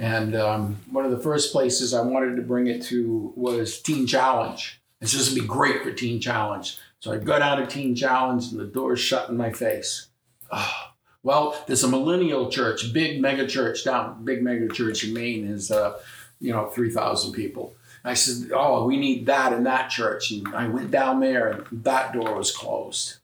And 0.00 0.34
um, 0.34 0.78
one 0.90 1.04
of 1.04 1.10
the 1.10 1.18
first 1.18 1.52
places 1.52 1.92
I 1.92 2.00
wanted 2.00 2.36
to 2.36 2.42
bring 2.42 2.68
it 2.68 2.80
to 2.84 3.34
was 3.36 3.82
Teen 3.82 4.06
Challenge. 4.06 4.80
It's 5.02 5.12
just 5.12 5.28
gonna 5.28 5.42
be 5.42 5.46
great 5.46 5.82
for 5.82 5.92
Teen 5.92 6.22
Challenge. 6.22 6.78
So 7.00 7.12
I 7.12 7.18
go 7.18 7.38
down 7.38 7.58
to 7.58 7.66
Teen 7.66 7.94
Challenge, 7.94 8.46
and 8.50 8.58
the 8.58 8.64
door's 8.64 8.98
shut 8.98 9.28
in 9.28 9.36
my 9.36 9.52
face. 9.52 10.08
Oh, 10.50 10.90
well, 11.22 11.62
there's 11.66 11.84
a 11.84 11.88
millennial 11.88 12.50
church, 12.50 12.94
big 12.94 13.20
mega 13.20 13.46
church 13.46 13.84
down, 13.84 14.24
big 14.24 14.42
mega 14.42 14.68
church 14.68 15.04
in 15.04 15.12
Maine 15.12 15.44
is, 15.44 15.70
uh, 15.70 15.98
you 16.40 16.50
know, 16.50 16.68
3,000 16.68 17.32
people. 17.32 17.74
I 18.02 18.14
said, 18.14 18.52
oh, 18.54 18.86
we 18.86 18.96
need 18.96 19.26
that 19.26 19.52
in 19.52 19.64
that 19.64 19.90
church. 19.90 20.30
And 20.30 20.48
I 20.54 20.66
went 20.66 20.90
down 20.90 21.20
there 21.20 21.48
and 21.48 21.84
that 21.84 22.14
door 22.14 22.34
was 22.34 22.56
closed. 22.56 23.18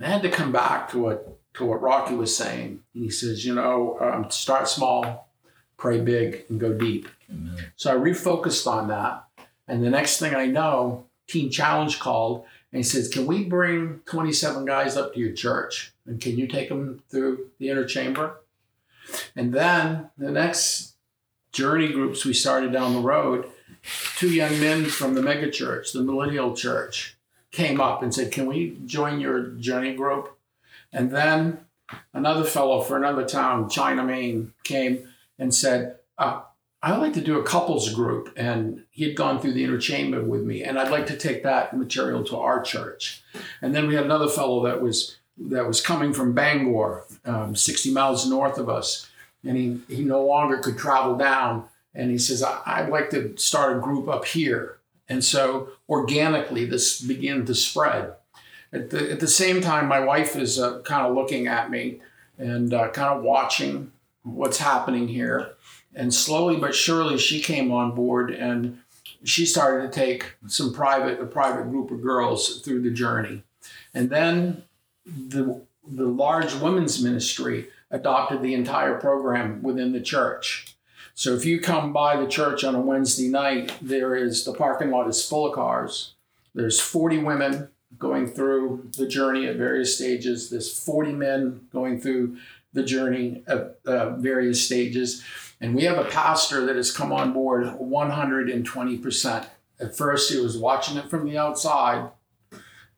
I 0.00 0.06
had 0.06 0.22
to 0.22 0.30
come 0.30 0.50
back 0.50 0.90
to 0.90 0.98
what, 0.98 1.38
to 1.54 1.64
what 1.64 1.80
Rocky 1.80 2.16
was 2.16 2.36
saying. 2.36 2.82
And 2.94 3.04
he 3.04 3.10
says, 3.10 3.46
you 3.46 3.54
know, 3.54 3.96
um, 4.00 4.28
start 4.32 4.68
small, 4.68 5.28
pray 5.84 6.00
big, 6.00 6.46
and 6.48 6.58
go 6.58 6.72
deep. 6.72 7.10
So 7.76 7.92
I 7.92 7.94
refocused 7.94 8.66
on 8.66 8.88
that. 8.88 9.26
And 9.68 9.84
the 9.84 9.90
next 9.90 10.18
thing 10.18 10.34
I 10.34 10.46
know, 10.46 11.04
Teen 11.28 11.50
Challenge 11.50 12.00
called 12.00 12.46
and 12.72 12.78
he 12.78 12.82
says, 12.82 13.10
Can 13.10 13.26
we 13.26 13.44
bring 13.44 14.00
27 14.06 14.64
guys 14.64 14.96
up 14.96 15.12
to 15.12 15.20
your 15.20 15.34
church? 15.34 15.92
And 16.06 16.22
can 16.22 16.38
you 16.38 16.46
take 16.46 16.70
them 16.70 17.02
through 17.10 17.50
the 17.58 17.68
inner 17.68 17.84
chamber? 17.84 18.40
And 19.36 19.52
then 19.52 20.08
the 20.16 20.30
next 20.30 20.94
journey 21.52 21.92
groups 21.92 22.24
we 22.24 22.32
started 22.32 22.72
down 22.72 22.94
the 22.94 23.00
road, 23.00 23.46
two 24.16 24.30
young 24.30 24.58
men 24.58 24.86
from 24.86 25.12
the 25.12 25.22
mega 25.22 25.50
church, 25.50 25.92
the 25.92 26.02
millennial 26.02 26.56
church, 26.56 27.18
came 27.50 27.78
up 27.78 28.02
and 28.02 28.14
said, 28.14 28.32
Can 28.32 28.46
we 28.46 28.78
join 28.86 29.20
your 29.20 29.48
journey 29.48 29.94
group? 29.94 30.34
And 30.94 31.10
then 31.10 31.58
another 32.14 32.44
fellow 32.44 32.80
for 32.80 32.96
another 32.96 33.26
town, 33.26 33.68
China, 33.68 34.02
Maine, 34.02 34.54
came 34.62 35.10
and 35.38 35.54
said, 35.54 35.96
uh, 36.18 36.42
I'd 36.82 36.98
like 36.98 37.14
to 37.14 37.22
do 37.22 37.38
a 37.38 37.42
couples 37.42 37.94
group. 37.94 38.32
And 38.36 38.84
he 38.90 39.04
had 39.04 39.16
gone 39.16 39.40
through 39.40 39.54
the 39.54 39.64
inner 39.64 39.78
chamber 39.78 40.22
with 40.22 40.42
me, 40.42 40.62
and 40.62 40.78
I'd 40.78 40.90
like 40.90 41.06
to 41.06 41.16
take 41.16 41.42
that 41.42 41.76
material 41.76 42.22
to 42.24 42.36
our 42.36 42.62
church. 42.62 43.22
And 43.62 43.74
then 43.74 43.88
we 43.88 43.94
had 43.94 44.04
another 44.04 44.28
fellow 44.28 44.62
that 44.64 44.82
was 44.82 45.16
that 45.36 45.66
was 45.66 45.80
coming 45.80 46.12
from 46.12 46.32
Bangor, 46.32 47.06
um, 47.24 47.56
60 47.56 47.92
miles 47.92 48.28
north 48.28 48.56
of 48.56 48.68
us, 48.68 49.10
and 49.42 49.56
he, 49.56 49.80
he 49.88 50.04
no 50.04 50.24
longer 50.24 50.58
could 50.58 50.78
travel 50.78 51.16
down. 51.16 51.64
And 51.92 52.10
he 52.10 52.18
says, 52.18 52.42
I, 52.42 52.60
I'd 52.64 52.88
like 52.88 53.10
to 53.10 53.36
start 53.36 53.76
a 53.76 53.80
group 53.80 54.08
up 54.08 54.26
here. 54.26 54.78
And 55.08 55.24
so 55.24 55.70
organically, 55.88 56.64
this 56.64 57.00
began 57.00 57.44
to 57.46 57.54
spread. 57.54 58.14
At 58.72 58.90
the, 58.90 59.10
at 59.10 59.20
the 59.20 59.28
same 59.28 59.60
time, 59.60 59.86
my 59.86 60.00
wife 60.00 60.36
is 60.36 60.58
uh, 60.58 60.82
kind 60.82 61.06
of 61.06 61.14
looking 61.14 61.46
at 61.46 61.70
me 61.70 62.00
and 62.38 62.72
uh, 62.72 62.90
kind 62.90 63.16
of 63.16 63.22
watching 63.22 63.92
what's 64.24 64.58
happening 64.58 65.08
here. 65.08 65.52
And 65.94 66.12
slowly 66.12 66.56
but 66.56 66.74
surely, 66.74 67.18
she 67.18 67.40
came 67.40 67.70
on 67.70 67.94
board 67.94 68.32
and 68.32 68.80
she 69.22 69.46
started 69.46 69.90
to 69.90 70.00
take 70.00 70.34
some 70.48 70.72
private, 70.72 71.20
a 71.20 71.26
private 71.26 71.70
group 71.70 71.90
of 71.90 72.02
girls 72.02 72.60
through 72.60 72.82
the 72.82 72.90
journey. 72.90 73.42
And 73.94 74.10
then 74.10 74.64
the, 75.06 75.62
the 75.86 76.06
large 76.06 76.54
women's 76.54 77.02
ministry 77.02 77.68
adopted 77.90 78.42
the 78.42 78.54
entire 78.54 78.98
program 78.98 79.62
within 79.62 79.92
the 79.92 80.00
church. 80.00 80.74
So 81.14 81.34
if 81.34 81.44
you 81.44 81.60
come 81.60 81.92
by 81.92 82.16
the 82.16 82.26
church 82.26 82.64
on 82.64 82.74
a 82.74 82.80
Wednesday 82.80 83.28
night, 83.28 83.72
there 83.80 84.16
is 84.16 84.44
the 84.44 84.52
parking 84.52 84.90
lot 84.90 85.08
is 85.08 85.26
full 85.26 85.46
of 85.46 85.54
cars. 85.54 86.14
There's 86.54 86.80
40 86.80 87.18
women 87.18 87.68
going 87.98 88.26
through 88.26 88.90
the 88.96 89.06
journey 89.06 89.46
at 89.46 89.56
various 89.56 89.94
stages. 89.94 90.50
There's 90.50 90.76
40 90.76 91.12
men 91.12 91.68
going 91.72 92.00
through 92.00 92.38
the 92.74 92.82
journey 92.82 93.42
at 93.46 93.78
uh, 93.86 94.16
various 94.16 94.64
stages. 94.64 95.24
And 95.60 95.74
we 95.74 95.84
have 95.84 95.96
a 95.96 96.10
pastor 96.10 96.66
that 96.66 96.76
has 96.76 96.90
come 96.90 97.12
on 97.12 97.32
board 97.32 97.64
120%. 97.64 99.46
At 99.80 99.96
first, 99.96 100.30
he 100.32 100.38
was 100.38 100.58
watching 100.58 100.98
it 100.98 101.08
from 101.08 101.24
the 101.24 101.38
outside. 101.38 102.10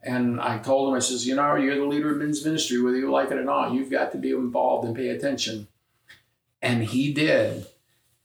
And 0.02 0.40
I 0.40 0.58
told 0.58 0.88
him, 0.88 0.94
I 0.94 0.98
says, 1.00 1.26
you 1.26 1.34
know, 1.36 1.54
you're 1.56 1.76
the 1.76 1.84
leader 1.84 2.10
of 2.12 2.18
men's 2.18 2.44
ministry, 2.44 2.80
whether 2.80 2.96
you 2.96 3.10
like 3.10 3.30
it 3.30 3.38
or 3.38 3.44
not. 3.44 3.72
You've 3.72 3.90
got 3.90 4.12
to 4.12 4.18
be 4.18 4.30
involved 4.30 4.86
and 4.86 4.96
pay 4.96 5.08
attention. 5.08 5.68
And 6.60 6.82
he 6.84 7.12
did. 7.12 7.66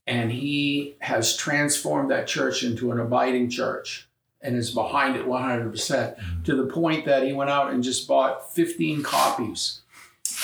and 0.07 0.31
he 0.31 0.95
has 0.99 1.37
transformed 1.37 2.11
that 2.11 2.27
church 2.27 2.63
into 2.63 2.91
an 2.91 2.99
abiding 2.99 3.49
church 3.49 4.09
and 4.41 4.55
is 4.55 4.71
behind 4.71 5.15
it 5.15 5.25
100% 5.25 6.43
to 6.43 6.55
the 6.55 6.65
point 6.65 7.05
that 7.05 7.23
he 7.23 7.33
went 7.33 7.49
out 7.49 7.71
and 7.71 7.83
just 7.83 8.07
bought 8.07 8.53
15 8.53 9.03
copies 9.03 9.80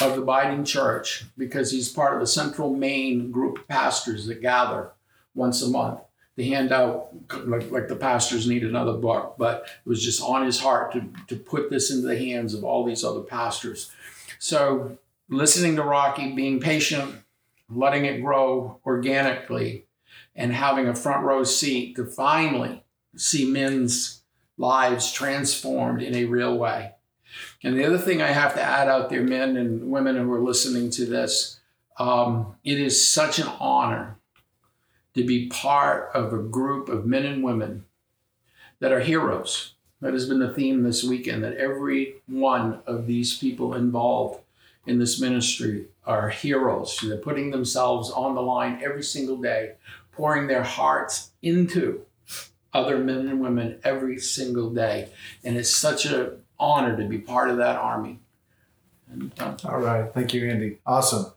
of 0.02 0.16
the 0.16 0.22
abiding 0.22 0.64
church 0.64 1.26
because 1.38 1.72
he's 1.72 1.90
part 1.90 2.16
of 2.16 2.22
a 2.22 2.28
central 2.28 2.74
Maine 2.74 3.32
group 3.32 3.60
of 3.60 3.68
pastors 3.68 4.28
that 4.28 4.42
gather 4.42 4.92
once 5.36 5.62
a 5.62 5.70
month 5.70 6.02
to 6.36 6.46
hand 6.46 6.72
out 6.72 7.10
like, 7.46 7.70
like 7.72 7.88
the 7.88 7.96
pastors 7.96 8.48
need 8.48 8.64
another 8.64 8.94
book 8.94 9.36
but 9.38 9.64
it 9.64 9.90
was 9.90 10.04
just 10.04 10.22
on 10.22 10.46
his 10.46 10.60
heart 10.60 10.94
to, 10.94 11.04
to 11.28 11.36
put 11.36 11.70
this 11.70 11.92
into 11.92 12.08
the 12.08 12.18
hands 12.18 12.54
of 12.54 12.64
all 12.64 12.86
these 12.86 13.04
other 13.04 13.22
pastors 13.22 13.92
so 14.40 14.98
listening 15.30 15.76
to 15.76 15.84
rocky 15.84 16.34
being 16.34 16.60
patient 16.60 17.16
letting 17.70 18.06
it 18.06 18.22
grow 18.22 18.80
organically 18.86 19.86
and 20.36 20.54
having 20.54 20.88
a 20.88 20.96
front 20.96 21.24
row 21.24 21.44
seat 21.44 21.96
to 21.96 22.06
finally 22.06 22.84
see 23.16 23.50
men's 23.50 24.22
lives 24.58 25.12
transformed 25.12 26.02
in 26.02 26.16
a 26.16 26.26
real 26.26 26.58
way. 26.58 26.94
And 27.63 27.78
the 27.78 27.86
other 27.86 27.98
thing 27.98 28.22
I 28.22 28.28
have 28.28 28.54
to 28.56 28.62
add 28.62 28.88
out 28.88 29.10
there, 29.10 29.24
men 29.24 29.58
and 29.58 29.89
women 29.89 30.15
who 30.15 30.32
are 30.32 30.39
listening 30.39 30.89
to 30.91 31.06
this, 31.06 31.60
um, 31.98 32.56
it 32.63 32.80
is 32.80 33.08
such 33.08 33.39
an 33.39 33.48
honor 33.60 34.17
to 35.15 35.24
be 35.24 35.48
part 35.48 36.12
of 36.13 36.32
a 36.32 36.38
group 36.38 36.89
of 36.89 37.06
men 37.06 37.26
and 37.26 37.43
women 37.43 37.86
that 38.80 38.91
are 38.91 39.00
heroes. 39.00 39.74
That 40.00 40.13
has 40.13 40.30
been 40.30 40.39
the 40.39 40.54
theme 40.54 40.84
this 40.84 41.04
weekend, 41.04 41.43
that 41.43 41.58
every 41.58 42.17
one 42.28 42.82
of 42.86 43.08
these 43.08 43.36
people 43.36 43.74
involved 43.74 44.41
in 44.86 45.00
this 45.00 45.20
ministry 45.20 45.88
are 46.06 46.30
heroes. 46.30 47.00
They're 47.02 47.17
putting 47.17 47.50
themselves 47.50 48.12
on 48.12 48.36
the 48.36 48.41
line 48.41 48.80
every 48.84 49.02
single 49.02 49.38
day, 49.38 49.74
pouring 50.12 50.46
their 50.46 50.62
hearts 50.62 51.32
into 51.41 52.02
other 52.74 53.00
men 53.00 53.28
and 53.28 53.41
women 53.41 53.80
every 53.84 54.20
single 54.20 54.70
day. 54.70 55.10
And 55.43 55.58
it's 55.58 55.76
such 55.76 56.06
an 56.06 56.43
honor 56.60 56.98
to 56.98 57.08
be 57.08 57.17
part 57.17 57.50
of 57.50 57.58
that 57.58 57.76
army. 57.78 58.20
And, 59.12 59.32
uh, 59.39 59.56
All 59.65 59.80
right. 59.80 60.13
Thank 60.13 60.34
you, 60.34 60.50
Andy. 60.50 60.80
Awesome. 60.86 61.32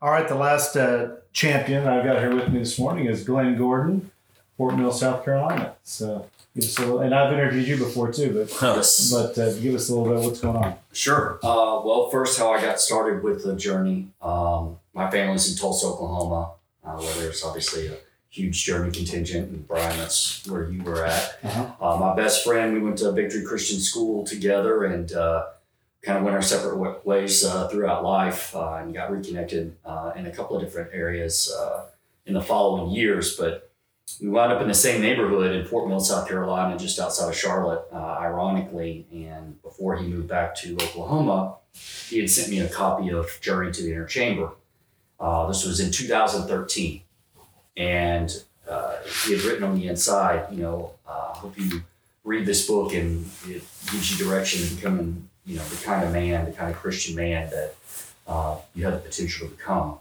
All 0.00 0.10
right. 0.10 0.26
The 0.28 0.34
last 0.34 0.76
uh, 0.76 1.16
champion 1.32 1.86
I've 1.86 2.04
got 2.04 2.18
here 2.18 2.34
with 2.34 2.48
me 2.48 2.60
this 2.60 2.78
morning 2.78 3.06
is 3.06 3.24
Glenn 3.24 3.56
Gordon, 3.56 4.10
Fort 4.56 4.74
Mill, 4.76 4.92
South 4.92 5.24
Carolina. 5.24 5.74
So 5.82 6.26
give 6.54 6.64
us 6.64 6.78
a 6.78 6.80
little, 6.82 7.00
and 7.00 7.14
I've 7.14 7.32
interviewed 7.32 7.66
you 7.68 7.76
before 7.76 8.10
too, 8.12 8.32
but 8.32 8.62
Yes. 8.76 9.10
but 9.12 9.38
uh, 9.38 9.52
give 9.54 9.74
us 9.74 9.88
a 9.90 9.94
little 9.94 10.08
bit 10.08 10.18
of 10.18 10.24
what's 10.24 10.40
going 10.40 10.56
on. 10.56 10.74
Sure. 10.92 11.38
Uh, 11.42 11.82
well, 11.84 12.08
first, 12.10 12.38
how 12.38 12.52
I 12.52 12.60
got 12.60 12.80
started 12.80 13.22
with 13.22 13.44
the 13.44 13.54
journey. 13.54 14.08
Um, 14.22 14.78
my 14.94 15.10
family's 15.10 15.50
in 15.52 15.58
Tulsa, 15.58 15.86
Oklahoma, 15.86 16.52
uh, 16.84 16.92
where 16.96 17.14
there's 17.16 17.44
obviously 17.44 17.86
a 17.88 17.94
huge 18.30 18.64
journey 18.64 18.92
contingent. 18.92 19.50
And 19.50 19.66
Brian, 19.66 19.98
that's 19.98 20.46
where 20.46 20.70
you 20.70 20.82
were 20.82 21.04
at. 21.04 21.38
Uh-huh. 21.42 21.70
Uh, 21.80 21.96
my 21.98 22.14
best 22.14 22.44
friend, 22.44 22.72
we 22.72 22.80
went 22.80 22.98
to 22.98 23.12
Victory 23.12 23.44
Christian 23.44 23.80
School 23.80 24.24
together 24.24 24.84
and 24.84 25.12
uh, 25.12 25.46
kind 26.02 26.16
of 26.16 26.24
went 26.24 26.36
our 26.36 26.42
separate 26.42 27.04
ways 27.04 27.44
uh, 27.44 27.68
throughout 27.68 28.04
life 28.04 28.54
uh, 28.54 28.74
and 28.76 28.94
got 28.94 29.10
reconnected 29.10 29.76
uh, 29.84 30.12
in 30.16 30.26
a 30.26 30.30
couple 30.30 30.56
of 30.56 30.62
different 30.62 30.90
areas 30.94 31.52
uh, 31.58 31.86
in 32.24 32.34
the 32.34 32.42
following 32.42 32.90
years. 32.90 33.36
But 33.36 33.70
we 34.20 34.28
wound 34.28 34.52
up 34.52 34.62
in 34.62 34.68
the 34.68 34.74
same 34.74 35.00
neighborhood 35.00 35.54
in 35.54 35.66
Fort 35.66 35.88
Mill, 35.88 36.00
South 36.00 36.28
Carolina, 36.28 36.78
just 36.78 36.98
outside 36.98 37.28
of 37.28 37.36
Charlotte, 37.36 37.84
uh, 37.92 37.96
ironically. 37.96 39.06
And 39.12 39.60
before 39.62 39.96
he 39.96 40.06
moved 40.06 40.28
back 40.28 40.54
to 40.56 40.74
Oklahoma, 40.74 41.56
he 42.08 42.20
had 42.20 42.30
sent 42.30 42.48
me 42.48 42.60
a 42.60 42.68
copy 42.68 43.10
of 43.10 43.38
Journey 43.40 43.72
to 43.72 43.82
the 43.82 43.92
Inner 43.92 44.06
Chamber. 44.06 44.52
Uh, 45.18 45.46
this 45.48 45.64
was 45.64 45.80
in 45.80 45.92
2013. 45.92 47.02
And 47.80 48.30
uh, 48.68 48.96
he 49.24 49.32
had 49.32 49.42
written 49.42 49.64
on 49.64 49.74
the 49.74 49.88
inside, 49.88 50.52
you 50.52 50.62
know, 50.62 50.92
uh, 51.08 51.32
hope 51.32 51.58
you 51.58 51.82
read 52.24 52.44
this 52.44 52.66
book 52.66 52.92
and 52.92 53.24
it 53.46 53.62
gives 53.90 54.12
you 54.12 54.22
direction 54.22 54.68
in 54.68 54.76
becoming, 54.76 55.28
you 55.46 55.56
know, 55.56 55.64
the 55.64 55.82
kind 55.82 56.04
of 56.04 56.12
man, 56.12 56.44
the 56.44 56.52
kind 56.52 56.70
of 56.70 56.76
Christian 56.76 57.16
man 57.16 57.48
that 57.48 57.74
uh, 58.28 58.58
you 58.74 58.84
have 58.84 58.92
the 58.92 59.00
potential 59.00 59.48
to 59.48 59.54
become. 59.54 59.96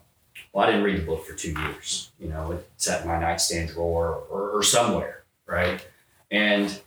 Well, 0.52 0.68
I 0.68 0.72
didn't 0.72 0.84
read 0.84 1.00
the 1.00 1.06
book 1.06 1.26
for 1.26 1.34
two 1.34 1.54
years. 1.54 2.12
You 2.20 2.28
know, 2.28 2.52
it 2.52 2.70
sat 2.76 3.04
in 3.04 3.08
my 3.08 3.18
nightstand 3.18 3.70
drawer 3.70 4.24
or, 4.30 4.50
or 4.50 4.62
somewhere, 4.62 5.24
right? 5.46 5.80
And 6.30 6.78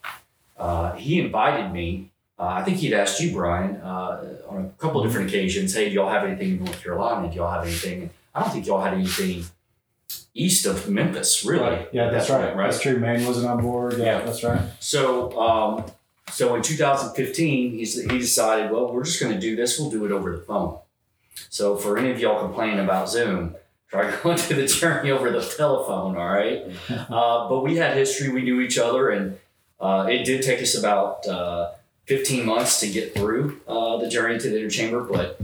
uh, 0.59 0.93
he 0.93 1.21
invited 1.21 1.73
me. 1.73 2.11
Uh, 2.39 2.49
I 2.49 2.65
think 2.65 2.77
he'd 2.77 2.93
asked 2.93 3.19
you, 3.19 3.33
Brian, 3.33 3.77
uh, 3.77 4.37
on 4.47 4.67
a 4.67 4.69
couple 4.83 5.01
of 5.01 5.07
different 5.07 5.31
occasions. 5.31 5.75
Hey, 5.75 5.89
do 5.89 5.95
y'all 5.95 6.11
have 6.11 6.25
anything 6.25 6.51
in 6.51 6.65
North 6.65 6.83
Carolina? 6.83 7.31
Do 7.31 7.37
y'all 7.37 7.51
have 7.51 7.65
anything? 7.65 8.11
I 8.35 8.43
don't 8.43 8.53
think 8.53 8.67
y'all 8.67 8.83
had 8.83 8.93
anything 8.93 9.47
east 10.35 10.65
of 10.67 10.89
Memphis, 10.89 11.45
really. 11.45 11.87
Yeah, 11.93 12.07
at 12.07 12.13
that's 12.13 12.29
that 12.29 12.37
right. 12.39 12.55
point, 12.55 12.71
That's 12.71 12.81
true. 12.81 12.99
Maine 12.99 13.27
wasn't 13.27 13.47
on 13.49 13.61
board. 13.63 13.99
Yeah, 13.99 14.05
Yeah. 14.05 14.21
that's 14.25 14.43
right. 14.43 14.61
So, 14.81 15.39
um, 15.39 15.85
so 16.31 16.55
in 16.55 16.63
2015, 16.63 17.73
he's, 17.73 18.01
he 18.01 18.19
decided, 18.19 18.71
well, 18.71 18.93
we're 18.93 19.05
just 19.05 19.21
going 19.21 19.33
to 19.35 19.41
do 19.41 19.55
this. 19.57 19.79
We'll 19.79 19.91
do 19.91 20.05
it 20.07 20.13
over 20.13 20.33
the 20.37 20.43
phone. 20.43 20.79
So, 21.51 21.77
for 21.77 21.99
any 21.99 22.11
of 22.11 22.19
y'all 22.21 22.41
complaining 22.43 22.79
about 22.81 23.09
Zoom, 23.11 23.55
try 23.91 24.15
going 24.23 24.39
to 24.39 24.55
the 24.55 24.67
journey 24.67 25.11
over 25.11 25.31
the 25.31 25.43
telephone. 25.43 26.17
All 26.17 26.29
right. 26.29 26.65
Uh, 27.11 27.49
but 27.49 27.63
we 27.63 27.77
had 27.77 27.95
history. 27.97 28.31
We 28.31 28.43
knew 28.43 28.61
each 28.61 28.79
other, 28.79 29.11
and 29.11 29.39
uh, 29.81 30.07
it 30.11 30.25
did 30.25 30.43
take 30.43 30.63
us 30.63 30.75
about 30.79 31.27
uh, 31.27 31.73
15 32.07 32.47
months 32.47 32.81
to 32.81 32.89
get 32.89 33.15
through 33.15 33.61
uh, 33.69 33.99
the 33.99 34.09
journey 34.09 34.39
to 34.39 34.49
the 34.49 34.59
inner 34.61 34.71
chamber, 34.71 35.03
but 35.03 35.39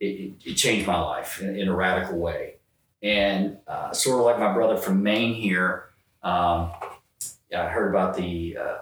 it, 0.00 0.06
it, 0.06 0.32
it 0.44 0.54
changed 0.54 0.86
my 0.88 0.98
life 1.00 1.40
in, 1.40 1.56
in 1.56 1.68
a 1.68 1.74
radical 1.74 2.18
way. 2.18 2.53
And 3.04 3.58
uh, 3.68 3.92
sort 3.92 4.18
of 4.18 4.24
like 4.24 4.38
my 4.38 4.54
brother 4.54 4.78
from 4.78 5.02
Maine 5.02 5.34
here, 5.34 5.90
um, 6.22 6.72
I 7.54 7.68
heard 7.68 7.90
about 7.90 8.16
the 8.16 8.56
uh, 8.56 8.76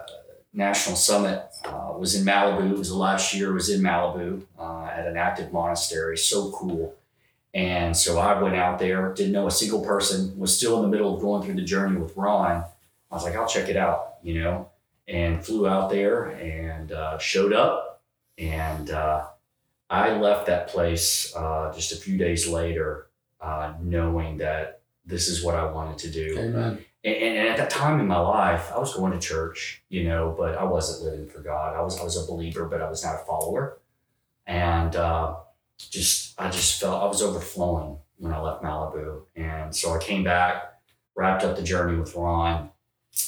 national 0.53 0.95
summit 0.95 1.43
uh, 1.65 1.93
was 1.97 2.15
in 2.15 2.25
Malibu. 2.25 2.71
It 2.71 2.77
was 2.77 2.87
the 2.87 2.95
last 2.95 3.33
year. 3.33 3.51
Was 3.51 3.69
in 3.69 3.81
Malibu 3.81 4.43
uh, 4.57 4.85
at 4.85 5.05
an 5.07 5.17
active 5.17 5.51
monastery. 5.51 6.17
So 6.17 6.51
cool. 6.51 6.95
And 7.53 7.95
so 7.95 8.17
I 8.17 8.41
went 8.41 8.55
out 8.55 8.79
there. 8.79 9.13
Didn't 9.13 9.33
know 9.33 9.47
a 9.47 9.51
single 9.51 9.83
person. 9.83 10.39
Was 10.39 10.55
still 10.55 10.77
in 10.77 10.83
the 10.83 10.87
middle 10.87 11.13
of 11.13 11.21
going 11.21 11.43
through 11.43 11.55
the 11.55 11.61
journey 11.61 11.99
with 11.99 12.15
Ron. 12.15 12.63
I 13.11 13.15
was 13.15 13.23
like, 13.23 13.35
I'll 13.35 13.47
check 13.47 13.67
it 13.67 13.75
out. 13.77 14.15
You 14.23 14.41
know, 14.41 14.69
and 15.05 15.45
flew 15.45 15.67
out 15.67 15.89
there 15.89 16.29
and 16.29 16.93
uh, 16.93 17.17
showed 17.17 17.51
up. 17.51 18.01
And 18.37 18.89
uh, 18.89 19.25
I 19.89 20.15
left 20.15 20.47
that 20.47 20.69
place 20.69 21.35
uh, 21.35 21.73
just 21.75 21.91
a 21.91 21.97
few 21.97 22.17
days 22.17 22.47
later, 22.47 23.07
uh, 23.43 23.73
knowing 23.81 24.37
that 24.37 24.81
this 25.05 25.27
is 25.27 25.43
what 25.43 25.55
I 25.55 25.69
wanted 25.69 25.97
to 25.99 26.11
do 26.11 26.39
amen. 26.39 26.85
and, 27.03 27.15
and 27.15 27.47
at 27.49 27.57
that 27.57 27.69
time 27.69 27.99
in 27.99 28.07
my 28.07 28.19
life, 28.19 28.71
I 28.73 28.79
was 28.79 28.95
going 28.95 29.11
to 29.11 29.19
church, 29.19 29.83
you 29.89 30.05
know, 30.05 30.33
but 30.37 30.57
I 30.57 30.63
wasn't 30.63 31.11
living 31.11 31.27
for 31.27 31.41
God. 31.41 31.75
I 31.75 31.81
was 31.81 31.99
I 31.99 32.03
was 32.03 32.17
a 32.17 32.25
believer, 32.25 32.65
but 32.65 32.81
I 32.81 32.89
was 32.89 33.03
not 33.03 33.15
a 33.15 33.25
follower, 33.25 33.79
and 34.47 34.95
uh, 34.95 35.35
just 35.77 36.39
I 36.39 36.49
just 36.49 36.79
felt 36.79 37.03
I 37.03 37.07
was 37.07 37.21
overflowing 37.21 37.97
when 38.17 38.33
I 38.33 38.39
left 38.39 38.63
Malibu, 38.63 39.23
and 39.35 39.75
so 39.75 39.93
I 39.93 39.97
came 39.97 40.23
back, 40.23 40.79
wrapped 41.15 41.43
up 41.43 41.57
the 41.57 41.63
journey 41.63 41.99
with 41.99 42.15
Ron, 42.15 42.69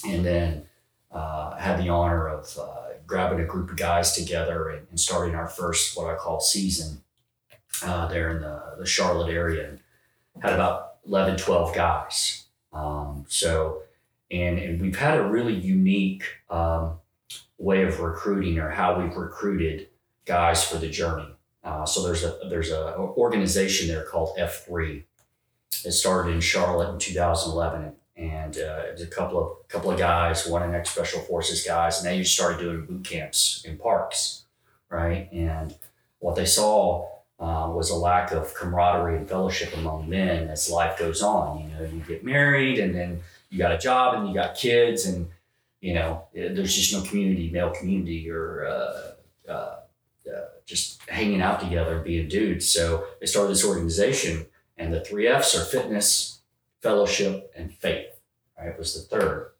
and 0.07 0.25
then 0.25 0.65
uh, 1.11 1.55
had 1.57 1.77
the 1.77 1.89
honor 1.89 2.29
of 2.29 2.57
uh, 2.57 2.93
grabbing 3.05 3.41
a 3.41 3.45
group 3.45 3.69
of 3.69 3.77
guys 3.77 4.15
together 4.15 4.69
and, 4.69 4.87
and 4.89 4.99
starting 4.99 5.35
our 5.35 5.47
first 5.47 5.97
what 5.97 6.09
I 6.09 6.15
call 6.15 6.39
season 6.39 7.03
uh, 7.83 8.07
there 8.07 8.29
in 8.35 8.41
the 8.41 8.75
the 8.77 8.85
Charlotte 8.85 9.31
area, 9.33 9.77
had 10.41 10.53
about 10.53 10.95
11, 11.07 11.37
12 11.37 11.73
guys. 11.73 12.45
Um, 12.73 13.25
so, 13.27 13.83
and, 14.31 14.59
and 14.59 14.81
we've 14.81 14.97
had 14.97 15.17
a 15.17 15.23
really 15.23 15.53
unique 15.53 16.23
um, 16.49 16.99
way 17.57 17.83
of 17.83 17.99
recruiting 17.99 18.59
or 18.59 18.69
how 18.69 18.99
we've 18.99 19.15
recruited 19.15 19.87
guys 20.25 20.63
for 20.63 20.77
the 20.77 20.89
journey. 20.89 21.35
Uh, 21.63 21.85
so 21.85 22.03
there's 22.03 22.23
a 22.23 22.37
there's 22.47 22.69
a 22.69 22.95
organization 22.95 23.87
there 23.87 24.03
called 24.03 24.37
F3. 24.37 25.03
It 25.83 25.91
started 25.91 26.31
in 26.31 26.39
Charlotte 26.39 26.93
in 26.93 26.99
2011, 26.99 27.93
and 28.15 28.57
uh, 28.57 28.83
a 29.01 29.07
couple 29.07 29.39
of 29.39 29.67
couple 29.67 29.89
of 29.89 29.97
guys, 29.97 30.45
one 30.45 30.61
in 30.61 30.75
ex 30.75 30.91
special 30.91 31.21
forces 31.21 31.63
guys, 31.65 31.97
and 31.97 32.07
they 32.07 32.19
just 32.19 32.35
started 32.35 32.59
doing 32.59 32.85
boot 32.85 33.03
camps 33.03 33.63
in 33.65 33.77
parks, 33.77 34.45
right? 34.89 35.27
And 35.31 35.75
what 36.19 36.35
they 36.35 36.45
saw 36.45 37.09
uh, 37.39 37.69
was 37.73 37.89
a 37.89 37.95
lack 37.95 38.31
of 38.31 38.53
camaraderie 38.53 39.17
and 39.17 39.27
fellowship 39.27 39.75
among 39.75 40.09
men 40.09 40.47
as 40.47 40.69
life 40.69 40.97
goes 40.97 41.21
on. 41.21 41.59
You 41.59 41.67
know, 41.67 41.83
you 41.83 41.99
get 42.07 42.23
married 42.23 42.79
and 42.79 42.95
then 42.95 43.21
you 43.49 43.57
got 43.57 43.73
a 43.73 43.77
job 43.77 44.15
and 44.15 44.27
you 44.27 44.33
got 44.33 44.55
kids 44.55 45.05
and, 45.05 45.27
you 45.81 45.93
know, 45.93 46.23
eh, 46.35 46.53
there's 46.53 46.75
just 46.75 46.93
no 46.93 47.01
community, 47.01 47.49
male 47.51 47.71
community 47.71 48.29
or 48.29 48.65
uh, 48.65 49.51
uh, 49.51 49.75
uh, 50.33 50.45
just 50.65 51.01
hanging 51.09 51.41
out 51.41 51.59
together 51.59 51.95
and 51.95 52.05
being 52.05 52.29
dudes. 52.29 52.69
So 52.69 53.05
they 53.19 53.25
started 53.25 53.51
this 53.51 53.65
organization 53.65 54.45
and 54.77 54.93
the 54.93 55.01
three 55.01 55.27
F's 55.27 55.55
are 55.55 55.65
fitness, 55.65 56.39
fellowship, 56.81 57.51
and 57.55 57.73
faith, 57.73 58.17
right? 58.57 58.77
Was 58.77 58.93
the 58.93 59.01
third. 59.01 59.51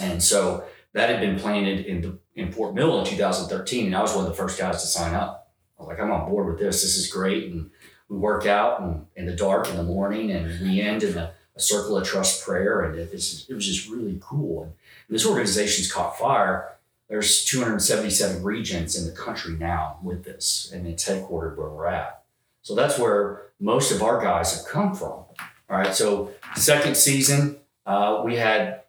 And 0.00 0.22
so 0.22 0.64
that 0.92 1.10
had 1.10 1.20
been 1.20 1.38
planted 1.38 1.84
in, 1.86 2.00
the, 2.00 2.18
in 2.36 2.52
Fort 2.52 2.74
Mill 2.74 3.00
in 3.00 3.04
2013 3.04 3.86
and 3.86 3.96
I 3.96 4.02
was 4.02 4.14
one 4.14 4.24
of 4.24 4.30
the 4.30 4.36
first 4.36 4.58
guys 4.58 4.80
to 4.82 4.86
sign 4.86 5.14
up. 5.14 5.41
I 5.82 5.86
was 5.86 5.98
like, 5.98 6.00
I'm 6.00 6.12
on 6.12 6.30
board 6.30 6.46
with 6.46 6.58
this. 6.58 6.82
This 6.82 6.96
is 6.96 7.10
great. 7.10 7.52
And 7.52 7.70
we 8.08 8.18
work 8.18 8.46
out 8.46 8.80
and 8.80 9.06
in 9.16 9.26
the 9.26 9.34
dark 9.34 9.68
in 9.68 9.76
the 9.76 9.82
morning 9.82 10.30
and 10.30 10.60
we 10.60 10.80
end 10.80 11.02
in 11.02 11.14
the 11.14 11.32
a 11.54 11.60
circle 11.60 11.98
of 11.98 12.06
trust 12.06 12.44
prayer, 12.44 12.82
and 12.82 12.98
it 12.98 13.12
was 13.12 13.46
it 13.48 13.54
was 13.54 13.66
just 13.66 13.88
really 13.88 14.18
cool. 14.22 14.62
And 14.62 15.14
this 15.14 15.26
organization's 15.26 15.92
caught 15.92 16.18
fire. 16.18 16.76
There's 17.08 17.44
277 17.44 18.42
regions 18.42 18.96
in 18.96 19.06
the 19.06 19.12
country 19.12 19.54
now 19.54 19.98
with 20.02 20.24
this, 20.24 20.70
and 20.72 20.86
it's 20.86 21.06
headquartered 21.06 21.56
where 21.56 21.68
we're 21.68 21.86
at. 21.86 22.22
So 22.62 22.74
that's 22.74 22.98
where 22.98 23.42
most 23.60 23.92
of 23.92 24.02
our 24.02 24.22
guys 24.22 24.56
have 24.56 24.66
come 24.66 24.94
from. 24.94 25.10
All 25.10 25.36
right. 25.68 25.94
So 25.94 26.32
second 26.56 26.96
season, 26.96 27.58
uh, 27.84 28.22
we 28.24 28.36
had 28.36 28.82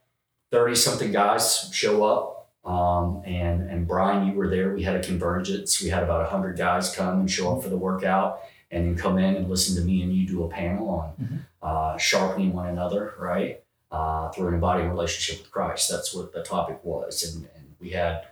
30 0.52 0.76
something 0.76 1.12
guys 1.12 1.70
show 1.74 2.06
up. 2.06 2.33
Um, 2.66 3.22
and, 3.26 3.70
and 3.70 3.88
Brian, 3.88 4.28
you 4.28 4.34
were 4.34 4.48
there. 4.48 4.74
We 4.74 4.84
had 4.84 4.96
a 4.96 5.04
convergence. 5.04 5.82
We 5.82 5.90
had 5.90 6.04
about 6.04 6.22
100 6.22 6.58
guys 6.58 6.96
come 6.96 7.20
and 7.20 7.30
show 7.30 7.56
up 7.56 7.64
for 7.64 7.70
the 7.70 7.78
workout 7.78 8.42
and 8.72 8.88
then 8.88 8.96
come 8.96 9.18
in 9.18 9.36
and 9.36 9.50
listen 9.50 9.76
to 9.76 9.82
me 9.82 10.02
and 10.02 10.14
you 10.14 10.26
do 10.26 10.44
a 10.44 10.50
panel 10.50 10.90
on 10.90 11.46
uh, 11.62 11.98
sharpening 11.98 12.54
one 12.54 12.68
another, 12.68 13.14
right? 13.20 13.62
Uh, 13.92 14.30
through 14.32 14.48
an 14.48 14.54
embodying 14.56 14.90
relationship 14.90 15.44
with 15.44 15.52
Christ. 15.52 15.92
That's 15.92 16.14
what 16.14 16.34
the 16.34 16.42
topic 16.42 16.80
was. 16.84 17.24
And, 17.24 17.48
and 17.56 17.76
we 17.80 17.92
had 17.92 18.26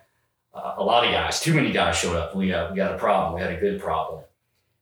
uh, 0.54 0.76
a 0.78 0.84
lot 0.84 1.06
of 1.06 1.12
guys, 1.12 1.40
too 1.40 1.54
many 1.54 1.72
guys 1.72 1.98
showed 1.98 2.16
up. 2.16 2.36
We, 2.36 2.54
uh, 2.54 2.72
we 2.72 2.78
got 2.78 2.94
a 2.94 2.98
problem. 2.98 3.36
We 3.36 3.42
had 3.42 3.52
a 3.52 3.60
good 3.60 3.80
problem. 3.80 4.24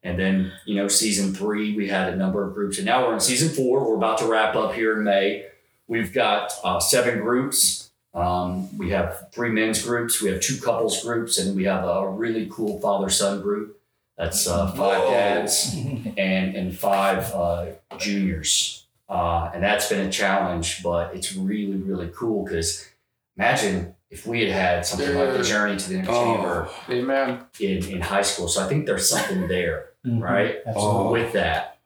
And 0.04 0.18
then, 0.18 0.54
you 0.66 0.76
know, 0.76 0.88
season 0.88 1.34
three, 1.34 1.76
we 1.76 1.90
had 1.90 2.14
a 2.14 2.16
number 2.16 2.48
of 2.48 2.54
groups. 2.54 2.78
And 2.78 2.86
now 2.86 3.06
we're 3.06 3.14
in 3.14 3.20
season 3.20 3.50
four. 3.50 3.90
We're 3.90 3.98
about 3.98 4.20
to 4.20 4.26
wrap 4.26 4.56
up 4.56 4.74
here 4.74 4.98
in 4.98 5.04
May. 5.04 5.48
We've 5.88 6.14
got 6.14 6.54
uh, 6.64 6.80
seven 6.80 7.20
groups. 7.20 7.89
Um, 8.14 8.76
we 8.78 8.90
have 8.92 9.32
three 9.32 9.50
men's 9.50 9.82
groups. 9.84 10.22
We 10.22 10.30
have 10.32 10.42
two 10.42 10.58
couples 10.60 11.04
groups. 11.04 11.38
And 11.38 11.56
we 11.56 11.64
have 11.66 11.84
a 11.86 12.08
really 12.10 12.48
cool 12.52 12.80
father 12.80 13.10
son 13.10 13.42
group. 13.42 13.80
That's 14.18 14.48
uh, 14.48 14.68
five 14.72 15.00
Whoa. 15.04 15.12
dads 15.12 15.74
and, 15.76 16.56
and 16.56 16.78
five 16.78 17.32
uh, 17.34 17.68
juniors. 17.98 18.86
Uh, 19.08 19.50
and 19.54 19.64
that's 19.64 19.90
been 19.90 20.06
a 20.08 20.12
challenge, 20.12 20.84
but 20.84 21.16
it's 21.16 21.34
really, 21.36 21.78
really 21.78 22.12
cool 22.16 22.44
because 22.46 22.88
imagine 23.38 23.96
if 24.12 24.28
we 24.28 24.42
had 24.42 24.52
had 24.52 24.86
something 24.86 25.16
like 25.16 25.34
the 25.34 25.44
journey 25.44 25.78
to 25.78 25.90
the 25.90 25.96
inner 25.96 26.06
chamber 26.06 26.68
Oh, 26.70 26.84
amen. 26.90 27.40
in, 27.60 27.84
in 27.90 28.02
high 28.02 28.22
school. 28.24 28.48
So 28.48 28.64
I 28.64 28.68
think 28.68 28.86
there's 28.86 29.08
something 29.10 29.48
there, 29.48 29.86
Mhm. 30.06 30.22
right? 30.22 30.58
Absolutely. 30.66 31.22
With 31.24 31.34
that. 31.34 31.78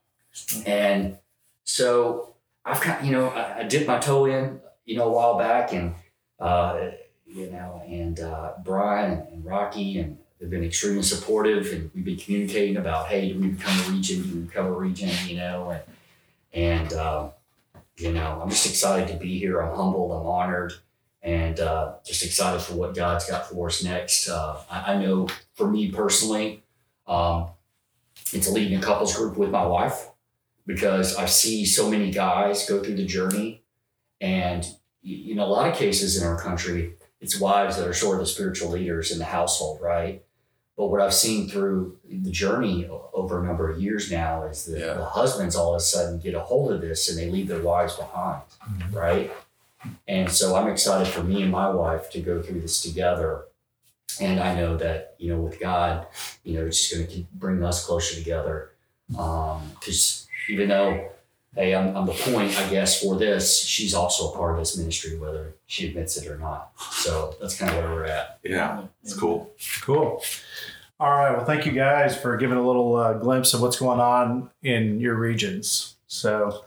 And 0.66 1.18
so 1.66 2.34
I've 2.66 2.82
got, 2.82 3.06
you 3.06 3.12
know, 3.12 3.28
I, 3.30 3.60
I 3.60 3.64
dipped 3.64 3.88
my 3.88 4.00
toe 4.00 4.26
in, 4.26 4.60
you 4.86 4.98
know, 4.98 5.06
a 5.08 5.12
while 5.12 5.38
back 5.38 5.72
and, 5.74 5.96
uh, 6.39 6.91
you 7.26 7.50
know, 7.50 7.82
and 7.88 8.19
uh, 8.19 8.54
Brian 8.63 9.24
and, 9.32 9.46
Rocky 9.46 10.00
and 10.00 10.17
they've 10.39 10.50
been 10.50 10.63
extremely 10.63 11.04
supportive 11.04 11.72
and 11.72 11.89
we've 11.93 12.06
been 12.06 12.17
communicating 12.17 12.78
about, 12.78 13.08
hey, 13.08 13.34
do 13.34 13.39
we 13.39 13.48
become 13.50 13.80
a 13.80 13.96
region? 13.96 14.22
Do 14.24 14.36
we 14.36 14.41
become 14.41 14.67
a 14.67 14.72
region? 14.72 15.10
You 15.28 15.38
know, 15.38 15.69
and, 15.72 15.82
and 16.54 16.93
uh, 16.93 17.30
you 17.98 18.12
know, 18.12 18.39
I'm 18.41 18.50
just 18.50 18.65
excited 18.65 19.08
to 19.10 19.17
be 19.17 19.39
here. 19.39 19.62
I'm 19.62 19.76
humbled. 19.76 20.12
I'm 20.12 20.28
honored 20.28 20.74
and 21.24 21.60
uh, 21.60 21.93
just 22.06 22.24
excited 22.24 22.62
for 22.62 22.74
what 22.74 22.93
God's 22.93 23.26
got 23.30 23.50
for 23.50 23.67
us 23.67 23.84
next. 23.84 24.28
Uh, 24.28 24.58
I, 24.69 24.93
I 24.93 25.02
know 25.02 25.28
for 25.54 25.69
me 25.69 25.89
personally, 25.91 26.63
um, 27.08 27.48
it's 28.34 28.50
leading 28.50 28.78
a 28.78 28.82
couples 28.82 29.15
group 29.15 29.38
with 29.38 29.50
my 29.50 29.65
wife 29.65 30.10
because 30.65 31.15
I 31.15 31.26
see 31.26 31.65
so 31.65 31.89
many 31.89 32.12
guys 32.12 32.67
go 32.67 32.84
through 32.84 32.96
the 32.96 33.06
journey, 33.06 33.63
and 34.22 34.65
in 35.04 35.39
a 35.39 35.46
lot 35.46 35.70
of 35.70 35.76
cases 35.76 36.22
in 36.22 36.28
our 36.28 36.39
country, 36.39 36.94
it's 37.22 37.39
wives 37.39 37.78
that 37.78 37.88
are 37.88 37.94
sort 37.94 38.16
of 38.16 38.22
the 38.22 38.26
spiritual 38.28 38.72
leaders 38.72 39.12
in 39.12 39.20
the 39.20 39.26
household, 39.26 39.80
right? 39.82 40.24
But 40.76 40.88
what 40.88 41.02
I've 41.02 41.13
seen 41.13 41.48
through 41.48 42.00
the 42.10 42.32
journey 42.32 42.88
over 43.13 43.42
a 43.42 43.46
number 43.46 43.70
of 43.70 43.80
years 43.80 44.12
now 44.12 44.44
is 44.46 44.66
that 44.66 44.80
Yeah. 44.80 44.94
the 44.96 45.06
husbands 45.06 45.56
all 45.56 45.74
of 45.74 45.78
a 45.78 45.80
sudden 45.80 46.20
get 46.20 46.34
a 46.34 46.39
hold 46.39 46.72
of 46.72 46.82
this 46.82 47.10
and 47.10 47.18
they 47.18 47.30
leave 47.30 47.48
their 47.48 47.62
wives 47.62 47.96
behind, 47.96 48.42
mm-hmm. 48.68 48.96
right? 48.98 49.32
And 50.08 50.32
so 50.32 50.56
I'm 50.56 50.68
excited 50.68 51.08
for 51.08 51.24
me 51.24 51.44
and 51.44 51.52
my 51.52 51.70
wife 51.70 52.10
to 52.12 52.22
go 52.22 52.42
through 52.42 52.62
this 52.62 52.82
together. 52.82 53.46
And 54.20 54.39
I 54.39 54.56
know 54.56 54.78
that, 54.78 55.16
you 55.18 55.30
know, 55.34 55.42
with 55.42 55.60
God, 55.60 56.08
you 56.44 56.56
know, 56.56 56.66
it's 56.66 56.80
just 56.80 56.94
going 56.94 57.08
to 57.08 57.26
bring 57.34 57.63
us 57.63 57.86
closer 57.86 58.16
together. 58.16 58.72
Um, 59.18 59.62
because 59.80 60.28
even 60.50 60.70
though, 60.70 61.10
hey, 61.56 61.76
I'm, 61.76 61.96
I'm 61.96 62.06
the 62.06 62.13
point, 62.13 62.58
I 62.60 62.70
guess, 62.70 63.02
for 63.02 63.16
this, 63.16 63.63
she's 63.63 63.94
also 63.94 64.32
a 64.32 64.36
part 64.36 64.54
of 64.54 64.60
this 64.60 64.78
ministry, 64.78 65.18
whether 65.18 65.54
she 65.68 65.88
admits 65.88 66.18
it 66.18 66.28
or 66.28 66.38
not. 66.38 66.72
So 66.92 67.36
that's 67.39 67.56
kind 67.58 67.72
of 67.72 67.78
where 67.78 67.94
we're 67.94 68.06
at. 68.06 68.39
Yeah, 68.44 68.84
it's 69.04 69.13
cool. 69.13 69.54
Cool. 69.82 70.24
All 71.00 71.12
right. 71.12 71.36
Well, 71.36 71.46
thank 71.46 71.66
you 71.66 71.72
guys 71.72 72.18
for 72.18 72.38
giving 72.38 72.58
a 72.58 72.66
little 72.66 72.96
uh, 72.96 73.13
glimpse 73.13 73.54
of 73.54 73.62
what's 73.62 73.78
going 73.78 74.00
on 74.00 74.50
in 74.62 75.00
your 75.00 75.16
regions. 75.16 75.96
So, 76.08 76.66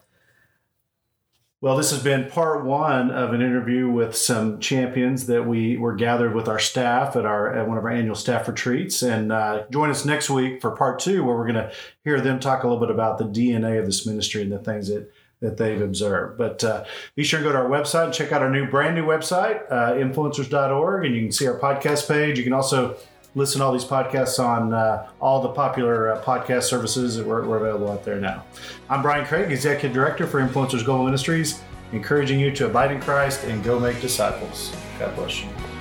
well, 1.67 1.77
this 1.77 1.91
has 1.91 2.01
been 2.01 2.31
part 2.31 2.65
one 2.65 3.11
of 3.11 3.33
an 3.33 3.43
interview 3.43 3.91
with 3.91 4.17
some 4.17 4.61
champions 4.61 5.27
that 5.27 5.49
we 5.49 5.77
were 5.77 5.97
gathered 5.97 6.33
with 6.33 6.47
our 6.47 6.61
staff 6.61 7.17
at 7.17 7.27
our 7.27 7.53
at 7.53 7.67
one 7.67 7.77
of 7.77 7.83
our 7.83 7.91
annual 7.91 8.15
staff 8.15 8.47
retreats. 8.47 9.03
And 9.03 9.33
uh, 9.33 9.65
join 9.73 9.91
us 9.91 10.05
next 10.05 10.31
week 10.31 10.61
for 10.61 10.71
part 10.71 11.01
two, 11.01 11.25
where 11.25 11.35
we're 11.35 11.53
going 11.53 11.57
to 11.57 11.73
hear 12.05 12.21
them 12.21 12.39
talk 12.39 12.63
a 12.63 12.69
little 12.69 12.79
bit 12.79 12.93
about 12.93 13.19
the 13.19 13.25
DNA 13.25 13.81
of 13.81 13.87
this 13.87 14.07
ministry 14.07 14.43
and 14.43 14.53
the 14.53 14.61
things 14.61 14.87
that 14.87 15.11
that 15.41 15.57
they've 15.57 15.81
observed. 15.83 16.39
But 16.39 16.63
uh, 16.63 16.85
be 17.17 17.25
sure 17.25 17.41
to 17.41 17.45
go 17.45 17.51
to 17.51 17.59
our 17.59 17.69
website 17.69 18.05
and 18.05 18.15
check 18.15 18.31
out 18.31 18.43
our 18.43 18.51
new 18.51 18.71
brand 18.71 18.95
new 18.95 19.05
website, 19.05 19.61
uh, 19.69 19.95
influencers.org, 19.95 21.05
and 21.05 21.17
you 21.17 21.23
can 21.23 21.33
see 21.33 21.49
our 21.49 21.59
podcast 21.59 22.07
page. 22.07 22.39
You 22.39 22.45
can 22.45 22.53
also 22.53 22.97
listen 23.37 23.61
to 23.61 23.65
all 23.65 23.73
these 23.73 23.85
podcasts 23.85 24.43
on 24.43 24.73
uh, 24.73 25.09
all 25.21 25.41
the 25.41 25.51
popular 25.51 26.13
uh, 26.13 26.23
podcast 26.25 26.65
services 26.65 27.17
that 27.17 27.27
we're, 27.27 27.47
we're 27.47 27.59
available 27.59 27.93
out 27.93 28.05
there 28.05 28.19
now. 28.19 28.43
I'm 28.89 29.03
Brian 29.03 29.27
Craig, 29.27 29.53
Executive 29.53 29.93
Director 29.93 30.27
for 30.27 30.41
Influencers 30.41 30.85
Global 30.85 31.05
Ministries, 31.05 31.63
encouraging 31.93 32.41
you 32.41 32.51
to 32.53 32.67
abide 32.67 32.91
in 32.91 33.01
Christ 33.01 33.45
and 33.45 33.63
go 33.63 33.79
make 33.79 34.01
disciples. 34.01 34.75
God 34.99 35.15
bless 35.15 35.43
you. 35.43 35.76